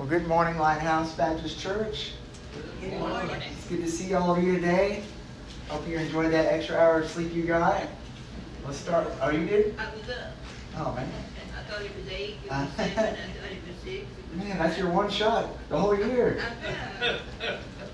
Well, 0.00 0.08
good 0.08 0.26
morning, 0.26 0.56
Lighthouse 0.56 1.14
Baptist 1.14 1.60
Church. 1.60 2.12
Good 2.80 2.98
morning. 2.98 3.42
It's 3.52 3.66
good 3.66 3.82
to 3.82 3.86
see 3.86 4.14
all 4.14 4.34
of 4.34 4.42
you 4.42 4.54
today. 4.54 5.02
Hope 5.68 5.86
you 5.86 5.98
enjoyed 5.98 6.32
that 6.32 6.46
extra 6.46 6.78
hour 6.78 7.02
of 7.02 7.10
sleep 7.10 7.34
you 7.34 7.42
got. 7.42 7.82
Let's 8.64 8.78
start. 8.78 9.08
Oh, 9.20 9.28
you 9.28 9.44
did? 9.44 9.78
I 9.78 9.94
was 9.94 10.08
up. 10.08 10.32
Oh, 10.78 10.94
man. 10.94 11.06
I 11.54 11.70
thought 11.70 11.82
it 11.82 11.94
was 11.94 12.10
eight, 12.10 12.36
it 12.42 12.50
was 12.50 12.68
seven, 12.76 12.98
I 12.98 13.10
thought 13.10 13.50
it 13.52 13.58
was 13.68 13.76
six. 13.84 14.06
Man, 14.36 14.56
that's 14.56 14.78
your 14.78 14.88
one 14.88 15.10
shot 15.10 15.50
the 15.68 15.78
whole 15.78 15.94
year. 15.94 16.42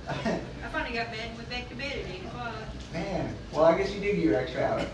I 0.09 0.41
finally 0.73 0.96
got 0.96 1.11
mad 1.11 1.30
and 1.30 1.36
went 1.36 1.50
back 1.50 1.68
to 1.70 1.75
bed 1.75 1.91
at 1.91 2.09
eight 2.09 2.25
o'clock. 2.25 2.54
Man, 2.93 3.34
well, 3.52 3.64
I 3.64 3.77
guess 3.77 3.93
you 3.93 3.98
did 3.98 4.14
get 4.14 4.25
your 4.25 4.36
extra 4.36 4.62
hour. 4.62 4.86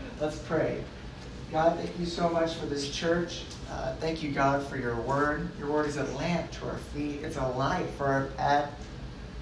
Let's 0.20 0.38
pray. 0.38 0.80
God, 1.50 1.76
thank 1.76 1.98
you 1.98 2.06
so 2.06 2.28
much 2.28 2.54
for 2.54 2.66
this 2.66 2.88
church. 2.88 3.42
Uh, 3.70 3.94
thank 3.96 4.22
you, 4.22 4.30
God, 4.32 4.66
for 4.66 4.78
your 4.78 4.96
word. 4.96 5.48
Your 5.58 5.70
word 5.70 5.86
is 5.86 5.98
a 5.98 6.04
lamp 6.04 6.50
to 6.52 6.66
our 6.66 6.78
feet, 6.78 7.20
it's 7.22 7.36
a 7.36 7.46
light 7.48 7.86
for 7.90 8.06
our 8.06 8.26
path. 8.36 8.70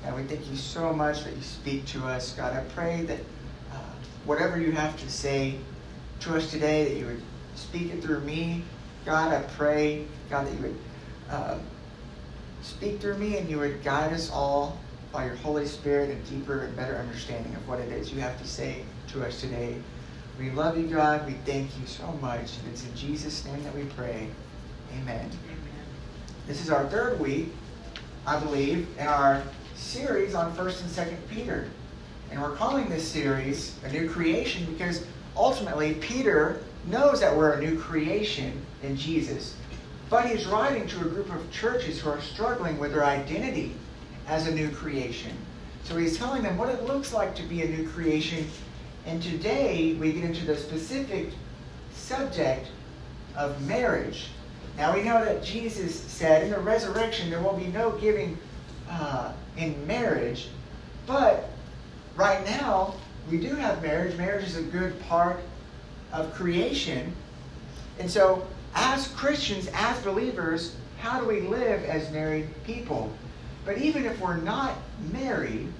And 0.04 0.14
we 0.16 0.22
thank 0.24 0.48
you 0.50 0.56
so 0.56 0.92
much 0.92 1.24
that 1.24 1.34
you 1.34 1.42
speak 1.42 1.86
to 1.86 2.04
us. 2.04 2.32
God, 2.32 2.52
I 2.52 2.62
pray 2.74 3.02
that 3.02 3.20
uh, 3.72 3.78
whatever 4.24 4.60
you 4.60 4.72
have 4.72 4.98
to 5.00 5.10
say 5.10 5.58
to 6.20 6.36
us 6.36 6.50
today, 6.50 6.84
that 6.84 6.96
you 6.96 7.06
would 7.06 7.22
speak 7.54 7.92
it 7.92 8.02
through 8.02 8.20
me. 8.20 8.64
God, 9.04 9.32
I 9.32 9.42
pray, 9.42 10.06
God, 10.28 10.46
that 10.46 10.54
you 10.54 10.62
would 10.62 10.78
uh, 11.30 11.58
speak 12.62 13.00
through 13.00 13.18
me 13.18 13.38
and 13.38 13.48
you 13.48 13.58
would 13.58 13.82
guide 13.82 14.12
us 14.12 14.30
all 14.30 14.78
by 15.12 15.24
your 15.24 15.36
Holy 15.36 15.66
Spirit 15.66 16.10
a 16.10 16.30
deeper 16.30 16.62
and 16.62 16.76
better 16.76 16.96
understanding 16.96 17.54
of 17.54 17.68
what 17.68 17.78
it 17.78 17.92
is 17.92 18.12
you 18.12 18.20
have 18.20 18.40
to 18.40 18.46
say 18.46 18.84
to 19.08 19.24
us 19.24 19.40
today. 19.40 19.76
We 20.38 20.50
love 20.50 20.76
you, 20.76 20.86
God. 20.86 21.26
We 21.26 21.32
thank 21.46 21.70
you 21.80 21.86
so 21.86 22.06
much. 22.20 22.58
And 22.58 22.68
it's 22.70 22.84
in 22.84 22.95
Jesus' 22.95 23.45
name 23.46 23.62
that 23.64 23.74
we 23.74 23.84
pray. 23.84 24.28
Amen. 25.00 25.30
This 26.46 26.60
is 26.60 26.70
our 26.70 26.86
third 26.88 27.18
week, 27.18 27.48
I 28.26 28.38
believe, 28.38 28.87
in 28.98 29.07
our 29.07 29.42
series 29.74 30.34
on 30.34 30.54
1st 30.54 30.82
and 30.82 30.90
2nd 30.90 31.16
Peter. 31.30 31.70
And 32.30 32.42
we're 32.42 32.54
calling 32.54 32.88
this 32.90 33.09
series 33.09 33.79
a 33.84 33.90
new 33.90 34.10
creation 34.10 34.66
because 34.66 35.07
ultimately 35.34 35.95
Peter 35.95 36.60
knows 36.87 37.20
that 37.20 37.34
we're 37.34 37.52
a 37.52 37.60
new 37.60 37.79
creation 37.79 38.60
in 38.82 38.95
Jesus. 38.95 39.57
But 40.10 40.26
he's 40.26 40.46
writing 40.46 40.87
to 40.88 41.01
a 41.01 41.09
group 41.09 41.32
of 41.32 41.51
churches 41.51 42.01
who 42.01 42.10
are 42.10 42.20
struggling 42.20 42.79
with 42.79 42.92
their 42.92 43.04
identity 43.04 43.74
as 44.29 44.46
a 44.46 44.54
new 44.54 44.68
creation. 44.70 45.32
So 45.84 45.96
he's 45.96 46.18
telling 46.18 46.42
them 46.42 46.59
what 46.59 46.68
it 46.68 46.84
looks 46.84 47.14
like 47.14 47.34
to 47.37 47.42
be 47.45 47.62
a 47.62 47.68
new 47.68 47.88
creation. 47.88 48.46
And 49.07 49.23
today 49.23 49.95
we 49.95 50.12
get 50.12 50.24
into 50.24 50.45
the 50.45 50.57
specific 50.57 51.30
subject 51.93 52.66
of 53.37 53.65
marriage. 53.66 54.30
Now 54.76 54.95
we 54.95 55.04
know 55.04 55.24
that 55.24 55.45
Jesus 55.45 55.95
said 55.95 56.43
in 56.43 56.51
the 56.51 56.59
resurrection 56.59 57.30
there 57.30 57.40
will 57.40 57.57
be 57.57 57.68
no 57.68 57.93
giving 57.93 58.37
uh, 58.90 59.32
in 59.57 59.87
marriage, 59.87 60.48
but 61.07 61.51
right 62.16 62.45
now 62.45 62.95
we 63.30 63.38
do 63.38 63.54
have 63.54 63.80
marriage. 63.80 64.16
Marriage 64.19 64.44
is 64.44 64.56
a 64.56 64.62
good 64.62 65.00
part 65.03 65.38
of 66.12 66.34
creation. 66.34 67.12
And 68.00 68.10
so, 68.10 68.47
as 68.75 69.09
Christians, 69.09 69.69
as 69.72 69.98
believers, 70.03 70.76
how 70.98 71.20
do 71.20 71.26
we 71.26 71.43
live 71.43 71.84
as 71.84 72.10
married 72.10 72.48
people? 72.65 73.12
But 73.65 73.78
even 73.78 74.04
if 74.04 74.20
we're 74.20 74.37
not 74.37 74.75
married, 75.12 75.72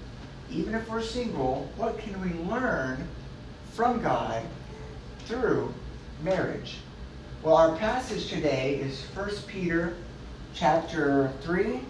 even 0.51 0.75
if 0.75 0.89
we're 0.89 1.03
single, 1.03 1.69
what 1.77 1.99
can 1.99 2.21
we 2.21 2.33
learn 2.49 3.07
from 3.73 4.01
God 4.01 4.43
through 5.27 5.73
marriage? 6.23 6.79
Well, 7.43 7.57
our 7.57 7.77
passage 7.77 8.29
today 8.29 8.77
is 8.77 9.03
1 9.15 9.31
Peter 9.47 9.95
chapter 10.55 11.33
3, 11.43 11.81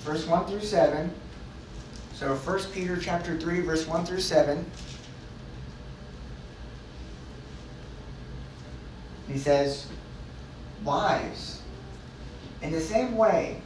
verse 0.00 0.26
1 0.26 0.46
through 0.46 0.60
7. 0.60 1.12
So 2.14 2.34
1 2.34 2.58
Peter 2.72 2.96
chapter 2.96 3.38
3, 3.38 3.60
verse 3.60 3.86
1 3.86 4.06
through 4.06 4.20
7. 4.20 4.64
He 9.28 9.38
says, 9.38 9.86
Wives, 10.84 11.62
in 12.60 12.72
the 12.72 12.80
same 12.80 13.16
way, 13.16 13.60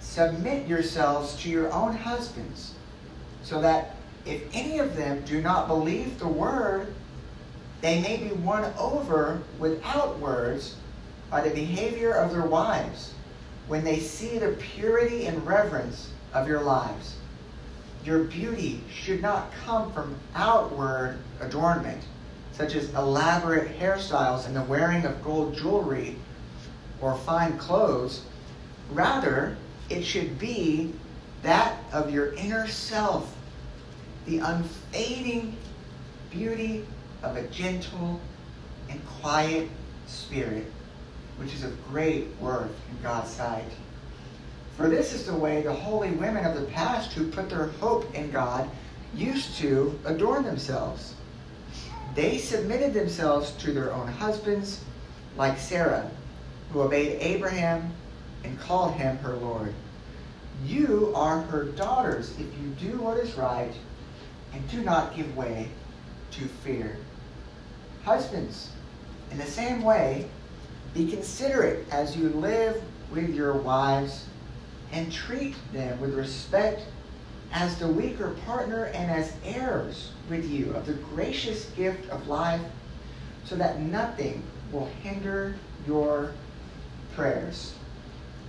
submit 0.00 0.66
yourselves 0.66 1.36
to 1.42 1.50
your 1.50 1.72
own 1.72 1.94
husbands, 1.94 2.74
so 3.46 3.60
that 3.60 3.94
if 4.24 4.42
any 4.52 4.78
of 4.80 4.96
them 4.96 5.22
do 5.24 5.40
not 5.40 5.68
believe 5.68 6.18
the 6.18 6.26
word, 6.26 6.92
they 7.80 8.00
may 8.00 8.16
be 8.16 8.32
won 8.32 8.72
over 8.76 9.40
without 9.60 10.18
words 10.18 10.74
by 11.30 11.40
the 11.40 11.54
behavior 11.54 12.10
of 12.10 12.32
their 12.32 12.46
wives 12.46 13.14
when 13.68 13.84
they 13.84 14.00
see 14.00 14.38
the 14.38 14.48
purity 14.48 15.26
and 15.26 15.46
reverence 15.46 16.10
of 16.34 16.48
your 16.48 16.62
lives. 16.62 17.14
Your 18.04 18.24
beauty 18.24 18.82
should 18.90 19.22
not 19.22 19.52
come 19.64 19.92
from 19.92 20.16
outward 20.34 21.18
adornment, 21.40 22.02
such 22.52 22.74
as 22.74 22.92
elaborate 22.94 23.78
hairstyles 23.78 24.46
and 24.46 24.56
the 24.56 24.62
wearing 24.62 25.04
of 25.04 25.22
gold 25.22 25.56
jewelry 25.56 26.16
or 27.00 27.16
fine 27.16 27.56
clothes. 27.58 28.22
Rather, 28.90 29.56
it 29.88 30.02
should 30.02 30.36
be 30.38 30.92
that 31.42 31.75
of 31.96 32.12
your 32.12 32.34
inner 32.34 32.68
self, 32.68 33.34
the 34.26 34.38
unfading 34.38 35.56
beauty 36.30 36.84
of 37.22 37.36
a 37.36 37.42
gentle 37.48 38.20
and 38.90 39.00
quiet 39.06 39.70
spirit, 40.06 40.70
which 41.38 41.54
is 41.54 41.64
of 41.64 41.88
great 41.88 42.28
worth 42.38 42.70
in 42.90 43.02
God's 43.02 43.30
sight. 43.30 43.70
For 44.76 44.90
this 44.90 45.14
is 45.14 45.24
the 45.24 45.34
way 45.34 45.62
the 45.62 45.72
holy 45.72 46.10
women 46.10 46.44
of 46.44 46.54
the 46.54 46.66
past 46.66 47.12
who 47.14 47.30
put 47.30 47.48
their 47.48 47.68
hope 47.80 48.14
in 48.14 48.30
God 48.30 48.68
used 49.14 49.56
to 49.56 49.98
adorn 50.04 50.44
themselves. 50.44 51.14
They 52.14 52.36
submitted 52.36 52.92
themselves 52.92 53.52
to 53.52 53.72
their 53.72 53.90
own 53.94 54.06
husbands, 54.06 54.84
like 55.38 55.58
Sarah, 55.58 56.10
who 56.72 56.82
obeyed 56.82 57.22
Abraham 57.22 57.90
and 58.44 58.60
called 58.60 58.94
him 58.94 59.16
her 59.18 59.36
Lord. 59.36 59.72
You 60.64 61.12
are 61.14 61.42
her 61.42 61.64
daughters 61.64 62.30
if 62.38 62.46
you 62.60 62.90
do 62.90 62.98
what 62.98 63.18
is 63.18 63.34
right 63.34 63.72
and 64.52 64.68
do 64.70 64.82
not 64.82 65.14
give 65.14 65.36
way 65.36 65.68
to 66.32 66.44
fear. 66.64 66.96
Husbands, 68.04 68.70
in 69.30 69.38
the 69.38 69.44
same 69.44 69.82
way, 69.82 70.28
be 70.94 71.10
considerate 71.10 71.86
as 71.90 72.16
you 72.16 72.30
live 72.30 72.82
with 73.12 73.34
your 73.34 73.54
wives 73.54 74.26
and 74.92 75.12
treat 75.12 75.56
them 75.72 76.00
with 76.00 76.14
respect 76.14 76.82
as 77.52 77.78
the 77.78 77.88
weaker 77.88 78.30
partner 78.46 78.84
and 78.86 79.10
as 79.10 79.32
heirs 79.44 80.12
with 80.28 80.48
you 80.48 80.72
of 80.74 80.86
the 80.86 80.94
gracious 80.94 81.66
gift 81.76 82.08
of 82.10 82.28
life, 82.28 82.60
so 83.44 83.56
that 83.56 83.80
nothing 83.80 84.42
will 84.72 84.86
hinder 85.02 85.54
your 85.86 86.32
prayers. 87.14 87.74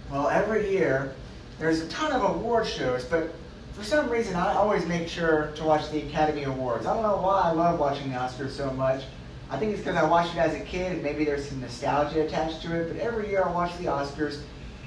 Well, 0.10 0.30
every 0.30 0.72
year 0.72 1.14
there's 1.60 1.82
a 1.82 1.88
ton 1.88 2.12
of 2.12 2.24
award 2.24 2.68
shows, 2.68 3.04
but 3.04 3.34
for 3.74 3.84
some 3.84 4.10
reason 4.10 4.36
I 4.36 4.54
always 4.54 4.86
make 4.86 5.08
sure 5.08 5.52
to 5.56 5.64
watch 5.64 5.90
the 5.92 6.08
Academy 6.08 6.44
Awards. 6.44 6.86
I 6.86 6.94
don't 6.94 7.04
know 7.04 7.18
why 7.18 7.42
I 7.42 7.52
love 7.52 7.80
watching 7.80 8.12
the 8.12 8.18
Oscars 8.18 8.52
so 8.52 8.72
much. 8.72 9.04
I 9.50 9.58
think 9.58 9.72
it's 9.72 9.82
because 9.82 9.96
I 9.96 10.04
watched 10.04 10.36
it 10.36 10.40
as 10.40 10.54
a 10.56 10.60
kid 10.60 10.94
and 10.94 11.04
maybe 11.04 11.24
there's 11.24 11.48
some 11.48 11.62
nostalgia 11.62 12.26
attached 12.26 12.62
to 12.64 12.76
it, 12.76 12.94
but 12.94 13.02
every 13.02 13.30
year 13.30 13.44
I 13.44 13.52
watch 13.52 13.78
the 13.78 13.86
Oscars. 13.86 14.42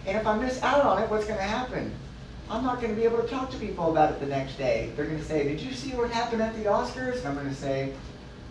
And 0.06 0.16
if 0.16 0.26
I 0.26 0.36
miss 0.36 0.62
out 0.62 0.84
on 0.84 1.02
it, 1.02 1.10
what's 1.10 1.24
going 1.24 1.38
to 1.38 1.44
happen? 1.44 1.92
I'm 2.50 2.64
not 2.64 2.80
going 2.80 2.92
to 2.92 2.96
be 2.96 3.04
able 3.04 3.18
to 3.18 3.28
talk 3.28 3.50
to 3.52 3.56
people 3.58 3.90
about 3.90 4.12
it 4.12 4.20
the 4.20 4.26
next 4.26 4.58
day. 4.58 4.92
They're 4.96 5.06
going 5.06 5.18
to 5.18 5.24
say, 5.24 5.44
Did 5.44 5.60
you 5.60 5.72
see 5.72 5.90
what 5.90 6.10
happened 6.10 6.42
at 6.42 6.54
the 6.56 6.64
Oscars? 6.64 7.18
And 7.18 7.28
I'm 7.28 7.34
going 7.34 7.48
to 7.48 7.54
say, 7.54 7.92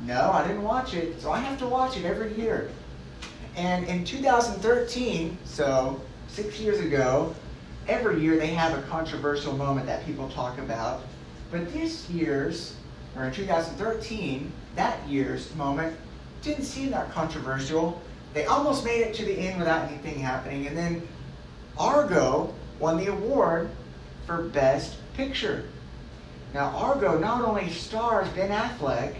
No, 0.03 0.31
I 0.31 0.47
didn't 0.47 0.63
watch 0.63 0.93
it. 0.93 1.21
So 1.21 1.31
I 1.31 1.39
have 1.39 1.59
to 1.59 1.67
watch 1.67 1.97
it 1.97 2.05
every 2.05 2.33
year. 2.35 2.69
And 3.55 3.85
in 3.87 4.05
2013, 4.05 5.37
so 5.43 5.99
six 6.29 6.59
years 6.59 6.79
ago, 6.79 7.35
every 7.89 8.21
year 8.21 8.37
they 8.37 8.47
have 8.47 8.77
a 8.77 8.81
controversial 8.83 9.53
moment 9.57 9.87
that 9.87 10.05
people 10.05 10.29
talk 10.29 10.59
about. 10.59 11.01
But 11.51 11.73
this 11.73 12.09
year's, 12.09 12.75
or 13.15 13.25
in 13.25 13.33
2013, 13.33 14.51
that 14.75 15.05
year's 15.07 15.53
moment 15.55 15.97
didn't 16.43 16.63
seem 16.63 16.91
that 16.91 17.11
controversial. 17.11 17.99
They 18.33 18.45
almost 18.45 18.85
made 18.85 19.01
it 19.01 19.15
to 19.15 19.25
the 19.25 19.33
end 19.33 19.57
without 19.57 19.89
anything 19.89 20.19
happening. 20.19 20.67
And 20.67 20.77
then 20.77 21.07
Argo 21.77 22.53
won 22.79 22.97
the 22.97 23.07
award 23.07 23.69
for 24.27 24.43
Best 24.43 24.95
Picture. 25.15 25.65
Now, 26.53 26.67
Argo 26.67 27.17
not 27.17 27.43
only 27.43 27.69
stars 27.69 28.29
Ben 28.29 28.51
Affleck, 28.51 29.15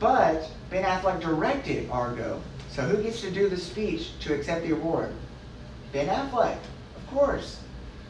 but 0.00 0.50
Ben 0.70 0.84
Affleck 0.84 1.20
directed 1.20 1.90
Argo. 1.90 2.40
So 2.70 2.82
who 2.82 3.02
gets 3.02 3.20
to 3.20 3.30
do 3.30 3.48
the 3.48 3.56
speech 3.56 4.18
to 4.20 4.34
accept 4.34 4.66
the 4.66 4.72
award? 4.72 5.12
Ben 5.92 6.08
Affleck, 6.08 6.58
of 7.04 7.14
course. 7.14 7.60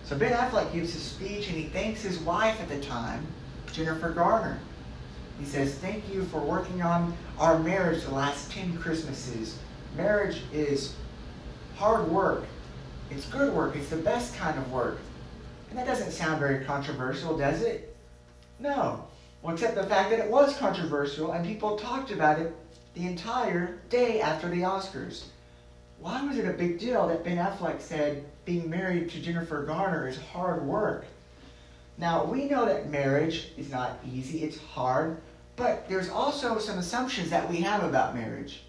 So 0.05 0.17
Ben 0.17 0.33
Affleck 0.33 0.73
gives 0.73 0.93
his 0.93 1.03
speech 1.03 1.49
and 1.49 1.57
he 1.57 1.65
thanks 1.65 2.03
his 2.03 2.19
wife 2.21 2.61
at 2.61 2.69
the 2.69 2.81
time, 2.81 3.27
Jennifer 3.73 4.11
Garner. 4.11 4.59
He 5.39 5.45
says, 5.45 5.75
Thank 5.75 6.13
you 6.13 6.25
for 6.25 6.41
working 6.41 6.83
on 6.83 7.17
our 7.39 7.59
marriage 7.59 8.05
the 8.05 8.15
last 8.15 8.51
10 8.53 8.79
Christmases. 8.79 9.59
Marriage 9.97 10.43
is 10.53 10.95
hard 11.77 12.09
work, 12.09 12.45
It's 13.11 13.27
good 13.27 13.53
work. 13.53 13.77
It's 13.77 13.89
the 13.89 13.97
best 13.97 14.37
kind 14.37 14.57
of 14.59 14.71
work. 14.71 14.99
And 15.71 15.79
that 15.79 15.87
doesn't 15.87 16.13
sound 16.13 16.39
very 16.39 16.65
controversial, 16.65 17.37
does 17.37 17.63
it? 17.63 17.97
No. 18.61 19.05
Well, 19.43 19.55
except 19.55 19.75
the 19.75 19.85
fact 19.85 20.11
that 20.11 20.21
it 20.21 20.31
was 20.31 20.57
controversial 20.57 21.33
and 21.33 21.45
people 21.45 21.77
talked 21.77 22.11
about 22.11 22.39
it 22.39 22.55
the 22.95 23.07
entire 23.07 23.79
day 23.91 24.21
after 24.21 24.49
the 24.49 24.63
Oscars. 24.63 25.25
Why 25.99 26.23
was 26.23 26.39
it 26.39 26.49
a 26.49 26.53
big 26.53 26.79
deal 26.79 27.09
that 27.09 27.25
Ben 27.25 27.39
Affleck 27.39 27.81
said 27.81 28.25
being 28.45 28.69
married 28.69 29.11
to 29.11 29.21
Jennifer 29.21 29.65
Garner 29.65 30.09
is 30.09 30.19
hard 30.19 30.65
work? 30.65 31.07
Now, 31.97 32.25
we 32.25 32.47
know 32.47 32.65
that 32.65 32.91
marriage 32.91 33.53
is 33.57 33.71
not 33.71 33.99
easy, 34.13 34.43
it's 34.43 34.59
hard, 34.59 35.19
but 35.57 35.89
there's 35.89 36.09
also 36.09 36.59
some 36.59 36.79
assumptions 36.79 37.31
that 37.31 37.49
we 37.49 37.59
have 37.59 37.85
about 37.85 38.17
marriage. 38.17 38.63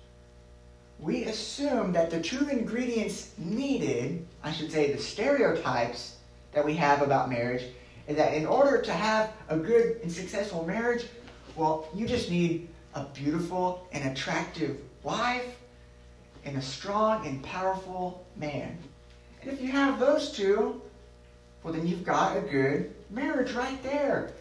We 0.99 1.25
assume 1.25 1.91
that 1.93 2.11
the 2.11 2.21
two 2.21 2.47
ingredients 2.47 3.31
needed, 3.37 4.25
I 4.43 4.51
should 4.51 4.71
say 4.71 4.91
the 4.91 5.01
stereotypes 5.01 6.17
that 6.53 6.63
we 6.63 6.75
have 6.75 7.01
about 7.01 7.29
marriage, 7.29 7.63
is 8.07 8.15
that 8.17 8.33
in 8.33 8.45
order 8.45 8.81
to 8.81 8.93
have 8.93 9.31
a 9.49 9.57
good 9.57 9.99
and 10.03 10.11
successful 10.11 10.63
marriage, 10.65 11.05
well, 11.55 11.89
you 11.93 12.07
just 12.07 12.29
need 12.29 12.69
a 12.93 13.03
beautiful 13.05 13.87
and 13.91 14.09
attractive 14.09 14.77
wife 15.03 15.57
and 16.45 16.57
a 16.57 16.61
strong 16.61 17.25
and 17.25 17.43
powerful 17.43 18.25
man. 18.37 18.77
If 19.45 19.61
you 19.61 19.71
have 19.71 19.99
those 19.99 20.31
two, 20.31 20.81
well, 21.63 21.73
then 21.73 21.87
you've 21.87 22.03
got 22.03 22.35
a 22.35 22.41
good 22.41 22.93
marriage 23.11 23.53
right 23.53 23.81
there. 23.83 24.31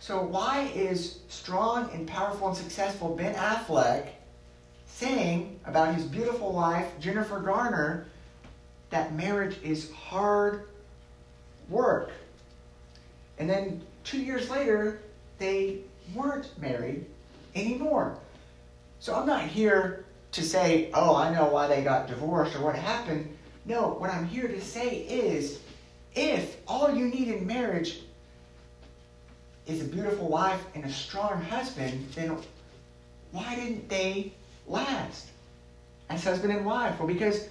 So, 0.00 0.22
why 0.22 0.70
is 0.74 1.20
strong 1.28 1.90
and 1.92 2.06
powerful 2.06 2.48
and 2.48 2.56
successful 2.56 3.16
Ben 3.16 3.34
Affleck 3.34 4.08
saying 4.86 5.58
about 5.64 5.94
his 5.94 6.04
beautiful 6.04 6.52
wife, 6.52 6.88
Jennifer 7.00 7.40
Garner, 7.40 8.06
that 8.90 9.14
marriage 9.14 9.56
is 9.62 9.90
hard 9.92 10.68
work? 11.70 12.10
And 13.38 13.48
then 13.48 13.82
two 14.04 14.20
years 14.20 14.50
later, 14.50 15.00
they 15.38 15.78
weren't 16.14 16.50
married 16.60 17.06
anymore. 17.54 18.18
So, 19.00 19.14
I'm 19.14 19.26
not 19.26 19.44
here 19.44 20.04
to 20.32 20.42
say, 20.42 20.90
oh, 20.92 21.16
I 21.16 21.32
know 21.32 21.46
why 21.46 21.66
they 21.66 21.82
got 21.82 22.08
divorced 22.08 22.56
or 22.56 22.62
what 22.62 22.74
happened. 22.74 23.33
No, 23.64 23.88
what 23.88 24.10
I'm 24.10 24.26
here 24.26 24.48
to 24.48 24.60
say 24.60 24.98
is 24.98 25.60
if 26.14 26.56
all 26.68 26.94
you 26.94 27.06
need 27.06 27.28
in 27.28 27.46
marriage 27.46 28.00
is 29.66 29.80
a 29.80 29.84
beautiful 29.84 30.28
wife 30.28 30.62
and 30.74 30.84
a 30.84 30.92
strong 30.92 31.42
husband, 31.42 32.08
then 32.14 32.36
why 33.32 33.54
didn't 33.54 33.88
they 33.88 34.32
last 34.66 35.28
as 36.10 36.22
husband 36.22 36.52
and 36.52 36.66
wife? 36.66 36.98
Well, 36.98 37.08
because 37.08 37.48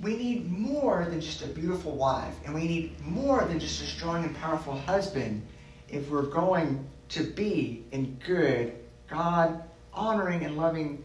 we 0.00 0.16
need 0.16 0.50
more 0.50 1.06
than 1.08 1.20
just 1.20 1.42
a 1.42 1.46
beautiful 1.46 1.92
wife, 1.92 2.34
and 2.44 2.54
we 2.54 2.66
need 2.66 3.00
more 3.00 3.44
than 3.44 3.60
just 3.60 3.82
a 3.82 3.86
strong 3.86 4.24
and 4.24 4.34
powerful 4.36 4.76
husband 4.76 5.42
if 5.88 6.08
we're 6.10 6.22
going 6.22 6.84
to 7.10 7.22
be 7.22 7.84
in 7.92 8.18
good, 8.26 8.74
God 9.08 9.62
honoring 9.92 10.44
and 10.44 10.56
loving 10.56 11.04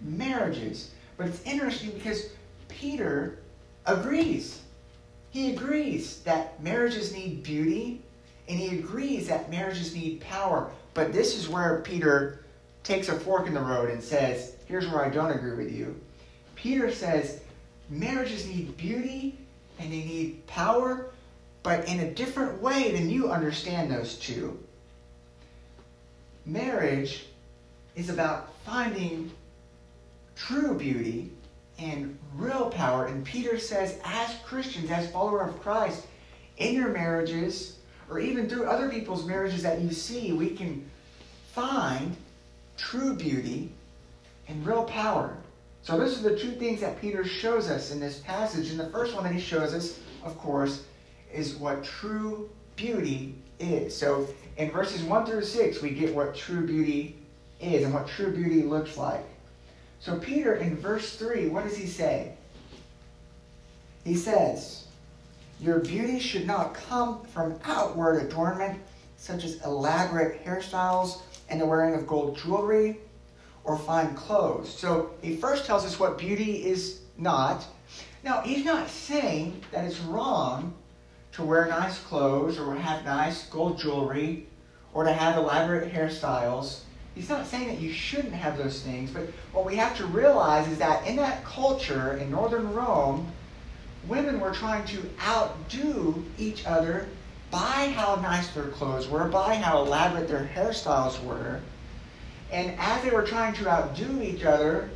marriages. 0.00 0.90
But 1.18 1.28
it's 1.28 1.42
interesting 1.44 1.90
because 1.90 2.30
Peter 2.68 3.41
agrees. 3.86 4.60
He 5.30 5.52
agrees 5.52 6.18
that 6.20 6.62
marriages 6.62 7.14
need 7.14 7.42
beauty 7.42 8.02
and 8.48 8.58
he 8.58 8.78
agrees 8.78 9.28
that 9.28 9.50
marriages 9.50 9.94
need 9.94 10.20
power. 10.20 10.70
But 10.94 11.12
this 11.12 11.36
is 11.36 11.48
where 11.48 11.80
Peter 11.80 12.44
takes 12.82 13.08
a 13.08 13.18
fork 13.18 13.46
in 13.46 13.54
the 13.54 13.60
road 13.60 13.90
and 13.90 14.02
says, 14.02 14.56
Here's 14.66 14.88
where 14.88 15.04
I 15.04 15.08
don't 15.08 15.30
agree 15.30 15.56
with 15.56 15.72
you. 15.72 15.98
Peter 16.54 16.90
says 16.92 17.40
marriages 17.88 18.46
need 18.46 18.76
beauty 18.76 19.36
and 19.78 19.92
they 19.92 20.04
need 20.04 20.46
power, 20.46 21.10
but 21.62 21.86
in 21.88 22.00
a 22.00 22.10
different 22.10 22.60
way 22.60 22.92
than 22.92 23.10
you 23.10 23.30
understand 23.30 23.90
those 23.90 24.16
two. 24.16 24.58
Marriage 26.44 27.26
is 27.94 28.08
about 28.08 28.54
finding 28.64 29.30
true 30.36 30.74
beauty 30.74 31.30
and 31.82 32.16
real 32.36 32.70
power. 32.70 33.06
And 33.06 33.24
Peter 33.24 33.58
says, 33.58 33.98
as 34.04 34.34
Christians, 34.44 34.90
as 34.90 35.10
followers 35.10 35.48
of 35.48 35.60
Christ, 35.60 36.06
in 36.58 36.74
your 36.74 36.90
marriages, 36.90 37.76
or 38.08 38.20
even 38.20 38.48
through 38.48 38.66
other 38.66 38.88
people's 38.88 39.26
marriages 39.26 39.62
that 39.62 39.80
you 39.80 39.90
see, 39.90 40.32
we 40.32 40.50
can 40.50 40.88
find 41.52 42.16
true 42.76 43.14
beauty 43.14 43.70
and 44.48 44.64
real 44.64 44.84
power. 44.84 45.36
So, 45.82 45.98
those 45.98 46.20
are 46.20 46.30
the 46.30 46.38
two 46.38 46.52
things 46.52 46.80
that 46.80 47.00
Peter 47.00 47.24
shows 47.24 47.68
us 47.68 47.90
in 47.90 47.98
this 47.98 48.18
passage. 48.20 48.70
And 48.70 48.78
the 48.78 48.90
first 48.90 49.14
one 49.14 49.24
that 49.24 49.32
he 49.32 49.40
shows 49.40 49.74
us, 49.74 49.98
of 50.24 50.38
course, 50.38 50.84
is 51.32 51.56
what 51.56 51.82
true 51.82 52.48
beauty 52.76 53.34
is. 53.58 53.96
So, 53.96 54.28
in 54.56 54.70
verses 54.70 55.02
1 55.02 55.26
through 55.26 55.42
6, 55.42 55.82
we 55.82 55.90
get 55.90 56.14
what 56.14 56.36
true 56.36 56.64
beauty 56.64 57.16
is 57.60 57.84
and 57.84 57.92
what 57.92 58.06
true 58.06 58.32
beauty 58.32 58.62
looks 58.62 58.96
like. 58.96 59.24
So, 60.02 60.18
Peter 60.18 60.56
in 60.56 60.76
verse 60.76 61.14
3, 61.14 61.46
what 61.46 61.62
does 61.62 61.76
he 61.76 61.86
say? 61.86 62.32
He 64.02 64.16
says, 64.16 64.88
Your 65.60 65.78
beauty 65.78 66.18
should 66.18 66.44
not 66.44 66.74
come 66.74 67.22
from 67.26 67.60
outward 67.62 68.20
adornment, 68.20 68.80
such 69.16 69.44
as 69.44 69.64
elaborate 69.64 70.44
hairstyles 70.44 71.20
and 71.48 71.60
the 71.60 71.66
wearing 71.66 71.94
of 71.94 72.08
gold 72.08 72.36
jewelry 72.36 72.98
or 73.62 73.78
fine 73.78 74.12
clothes. 74.16 74.74
So, 74.76 75.12
he 75.22 75.36
first 75.36 75.66
tells 75.66 75.84
us 75.84 76.00
what 76.00 76.18
beauty 76.18 76.66
is 76.66 77.02
not. 77.16 77.64
Now, 78.24 78.40
he's 78.40 78.64
not 78.64 78.90
saying 78.90 79.62
that 79.70 79.84
it's 79.84 80.00
wrong 80.00 80.74
to 81.34 81.44
wear 81.44 81.66
nice 81.66 82.00
clothes 82.00 82.58
or 82.58 82.74
have 82.74 83.04
nice 83.04 83.46
gold 83.46 83.78
jewelry 83.78 84.48
or 84.94 85.04
to 85.04 85.12
have 85.12 85.36
elaborate 85.36 85.92
hairstyles. 85.92 86.80
He's 87.14 87.28
not 87.28 87.46
saying 87.46 87.68
that 87.68 87.80
you 87.80 87.92
shouldn't 87.92 88.32
have 88.32 88.56
those 88.56 88.80
things, 88.80 89.10
but 89.10 89.24
what 89.52 89.66
we 89.66 89.76
have 89.76 89.96
to 89.98 90.06
realize 90.06 90.66
is 90.68 90.78
that 90.78 91.06
in 91.06 91.16
that 91.16 91.44
culture 91.44 92.16
in 92.16 92.30
northern 92.30 92.72
Rome, 92.72 93.30
women 94.08 94.40
were 94.40 94.52
trying 94.52 94.84
to 94.86 95.10
outdo 95.20 96.24
each 96.38 96.64
other 96.64 97.06
by 97.50 97.92
how 97.94 98.14
nice 98.16 98.48
their 98.48 98.68
clothes 98.68 99.08
were, 99.08 99.28
by 99.28 99.56
how 99.56 99.82
elaborate 99.82 100.26
their 100.26 100.50
hairstyles 100.54 101.22
were. 101.22 101.60
And 102.50 102.74
as 102.78 103.02
they 103.02 103.10
were 103.10 103.22
trying 103.22 103.52
to 103.54 103.68
outdo 103.68 104.22
each 104.22 104.44
other 104.44 104.88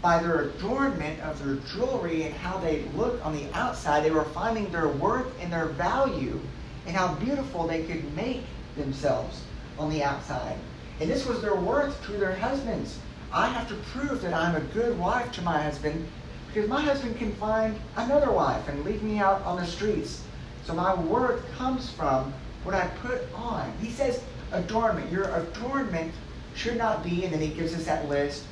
by 0.00 0.22
their 0.22 0.42
adornment 0.42 1.18
of 1.20 1.44
their 1.44 1.56
jewelry 1.72 2.22
and 2.22 2.34
how 2.34 2.58
they 2.58 2.82
looked 2.96 3.24
on 3.24 3.34
the 3.34 3.52
outside, 3.52 4.04
they 4.04 4.10
were 4.10 4.24
finding 4.26 4.70
their 4.70 4.88
worth 4.88 5.26
and 5.40 5.52
their 5.52 5.66
value 5.66 6.40
and 6.86 6.94
how 6.94 7.14
beautiful 7.14 7.66
they 7.66 7.82
could 7.84 8.14
make 8.14 8.42
themselves 8.76 9.42
on 9.78 9.90
the 9.90 10.04
outside. 10.04 10.56
And 11.00 11.10
this 11.10 11.26
was 11.26 11.42
their 11.42 11.54
worth 11.54 12.04
to 12.06 12.12
their 12.12 12.34
husbands. 12.36 12.98
I 13.32 13.48
have 13.48 13.68
to 13.68 13.74
prove 13.74 14.22
that 14.22 14.32
I'm 14.32 14.54
a 14.54 14.60
good 14.60 14.98
wife 14.98 15.32
to 15.32 15.42
my 15.42 15.60
husband 15.60 16.06
because 16.46 16.68
my 16.68 16.80
husband 16.80 17.18
can 17.18 17.34
find 17.34 17.76
another 17.96 18.30
wife 18.30 18.68
and 18.68 18.84
leave 18.84 19.02
me 19.02 19.18
out 19.18 19.42
on 19.42 19.56
the 19.56 19.66
streets. 19.66 20.22
So 20.64 20.72
my 20.72 20.94
worth 20.94 21.44
comes 21.56 21.90
from 21.90 22.32
what 22.62 22.74
I 22.74 22.86
put 23.02 23.22
on. 23.34 23.72
He 23.80 23.90
says 23.90 24.22
adornment. 24.52 25.10
Your 25.10 25.24
adornment 25.34 26.12
should 26.54 26.76
not 26.76 27.02
be, 27.02 27.24
and 27.24 27.34
then 27.34 27.40
he 27.40 27.48
gives 27.48 27.74
us 27.74 27.84
that 27.86 28.08
list. 28.08 28.44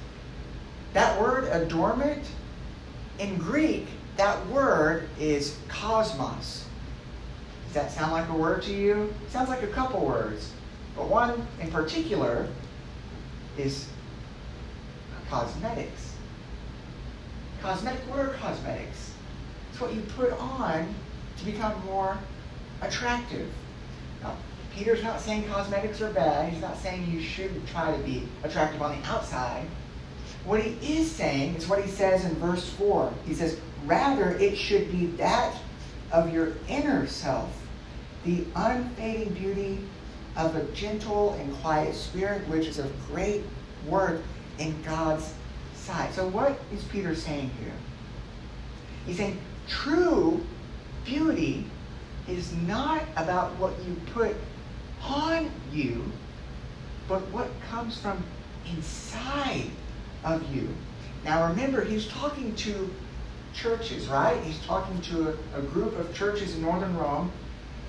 That 0.92 1.18
word 1.20 1.44
adornment, 1.44 2.24
in 3.18 3.38
Greek, 3.38 3.86
that 4.16 4.44
word 4.48 5.08
is 5.18 5.56
cosmos. 5.68 6.66
Does 7.66 7.74
that 7.74 7.92
sound 7.92 8.12
like 8.12 8.28
a 8.28 8.34
word 8.34 8.62
to 8.64 8.74
you? 8.74 9.14
It 9.24 9.30
sounds 9.30 9.48
like 9.48 9.62
a 9.62 9.68
couple 9.68 10.04
words. 10.04 10.52
But 10.96 11.08
one 11.08 11.46
in 11.60 11.70
particular 11.70 12.48
is 13.56 13.88
cosmetics. 15.30 16.14
Cosmetic, 17.62 18.00
what 18.08 18.20
are 18.20 18.28
cosmetics? 18.28 19.14
It's 19.70 19.80
what 19.80 19.94
you 19.94 20.02
put 20.16 20.32
on 20.32 20.94
to 21.38 21.44
become 21.44 21.72
more 21.86 22.18
attractive. 22.82 23.48
Now, 24.22 24.36
Peter's 24.74 25.02
not 25.02 25.20
saying 25.20 25.48
cosmetics 25.48 26.00
are 26.00 26.12
bad. 26.12 26.52
He's 26.52 26.60
not 26.60 26.78
saying 26.78 27.10
you 27.10 27.22
shouldn't 27.22 27.66
try 27.68 27.94
to 27.94 28.02
be 28.02 28.28
attractive 28.42 28.82
on 28.82 29.00
the 29.00 29.06
outside. 29.06 29.66
What 30.44 30.62
he 30.62 30.98
is 30.98 31.10
saying 31.10 31.56
is 31.56 31.68
what 31.68 31.82
he 31.82 31.90
says 31.90 32.24
in 32.24 32.34
verse 32.36 32.68
4. 32.70 33.12
He 33.26 33.34
says, 33.34 33.58
Rather, 33.86 34.30
it 34.38 34.56
should 34.56 34.90
be 34.90 35.06
that 35.16 35.54
of 36.10 36.32
your 36.32 36.52
inner 36.68 37.06
self, 37.06 37.50
the 38.24 38.44
unfading 38.54 39.34
beauty 39.34 39.78
of 40.36 40.56
a 40.56 40.64
gentle 40.72 41.34
and 41.34 41.54
quiet 41.56 41.94
spirit, 41.94 42.46
which 42.48 42.66
is 42.66 42.78
of 42.78 42.90
great 43.08 43.42
worth 43.86 44.22
in 44.58 44.80
God's 44.82 45.34
sight. 45.74 46.12
So, 46.14 46.28
what 46.28 46.58
is 46.72 46.84
Peter 46.84 47.14
saying 47.14 47.50
here? 47.60 47.72
He's 49.06 49.16
saying 49.16 49.38
true 49.68 50.44
beauty 51.04 51.66
is 52.28 52.52
not 52.52 53.02
about 53.16 53.56
what 53.56 53.72
you 53.84 53.96
put 54.12 54.36
on 55.04 55.50
you, 55.72 56.04
but 57.08 57.20
what 57.30 57.48
comes 57.68 57.98
from 57.98 58.22
inside 58.70 59.66
of 60.24 60.54
you. 60.54 60.68
Now, 61.24 61.48
remember, 61.48 61.84
he's 61.84 62.06
talking 62.06 62.54
to 62.56 62.90
churches, 63.52 64.08
right? 64.08 64.40
He's 64.44 64.58
talking 64.64 65.00
to 65.02 65.30
a, 65.30 65.58
a 65.58 65.62
group 65.62 65.98
of 65.98 66.14
churches 66.14 66.54
in 66.56 66.62
northern 66.62 66.96
Rome. 66.96 67.30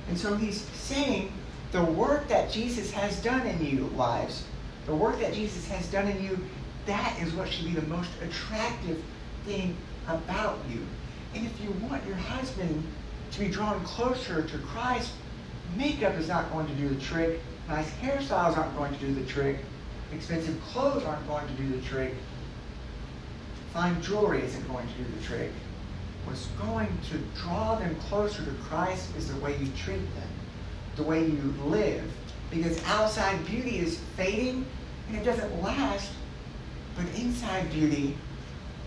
And 0.09 0.17
so 0.17 0.35
he's 0.35 0.61
saying 0.61 1.31
the 1.73 1.83
work 1.83 2.27
that 2.27 2.51
Jesus 2.51 2.91
has 2.91 3.21
done 3.21 3.45
in 3.47 3.65
you, 3.65 3.87
wives, 3.87 4.45
the 4.85 4.95
work 4.95 5.19
that 5.19 5.33
Jesus 5.33 5.67
has 5.67 5.87
done 5.87 6.07
in 6.07 6.23
you, 6.23 6.39
that 6.85 7.19
is 7.19 7.33
what 7.33 7.49
should 7.49 7.65
be 7.65 7.71
the 7.71 7.87
most 7.87 8.11
attractive 8.21 9.03
thing 9.43 9.75
about 10.07 10.59
you. 10.69 10.85
And 11.33 11.45
if 11.47 11.59
you 11.59 11.71
want 11.89 12.05
your 12.05 12.15
husband 12.15 12.83
to 13.31 13.39
be 13.39 13.47
drawn 13.47 13.83
closer 13.83 14.43
to 14.43 14.57
Christ, 14.59 15.13
makeup 15.75 16.13
is 16.13 16.27
not 16.27 16.51
going 16.51 16.67
to 16.67 16.75
do 16.75 16.89
the 16.89 17.01
trick. 17.01 17.39
Nice 17.67 17.89
hairstyles 18.03 18.55
aren't 18.55 18.77
going 18.77 18.93
to 18.93 18.99
do 18.99 19.11
the 19.11 19.25
trick. 19.25 19.57
Expensive 20.13 20.61
clothes 20.61 21.03
aren't 21.03 21.27
going 21.27 21.47
to 21.47 21.53
do 21.53 21.69
the 21.69 21.81
trick. 21.81 22.13
Fine 23.73 23.99
jewelry 24.03 24.43
isn't 24.43 24.67
going 24.67 24.87
to 24.87 24.93
do 24.93 25.05
the 25.17 25.25
trick. 25.25 25.49
What's 26.25 26.45
going 26.61 26.95
to 27.09 27.17
draw 27.41 27.75
them 27.75 27.95
closer 27.95 28.45
to 28.45 28.51
Christ 28.69 29.15
is 29.17 29.33
the 29.33 29.39
way 29.39 29.57
you 29.57 29.67
treat 29.75 29.95
them, 30.15 30.29
the 30.95 31.03
way 31.03 31.25
you 31.25 31.53
live. 31.65 32.03
Because 32.49 32.83
outside 32.85 33.45
beauty 33.45 33.79
is 33.79 33.99
fading 34.15 34.65
and 35.07 35.17
it 35.17 35.23
doesn't 35.23 35.61
last, 35.61 36.11
but 36.95 37.05
inside 37.15 37.71
beauty 37.71 38.15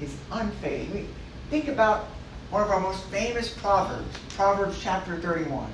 is 0.00 0.16
unfading. 0.30 1.08
Think 1.50 1.68
about 1.68 2.06
one 2.50 2.62
of 2.62 2.70
our 2.70 2.80
most 2.80 3.04
famous 3.06 3.48
proverbs, 3.48 4.16
Proverbs 4.36 4.78
chapter 4.80 5.16
31. 5.18 5.70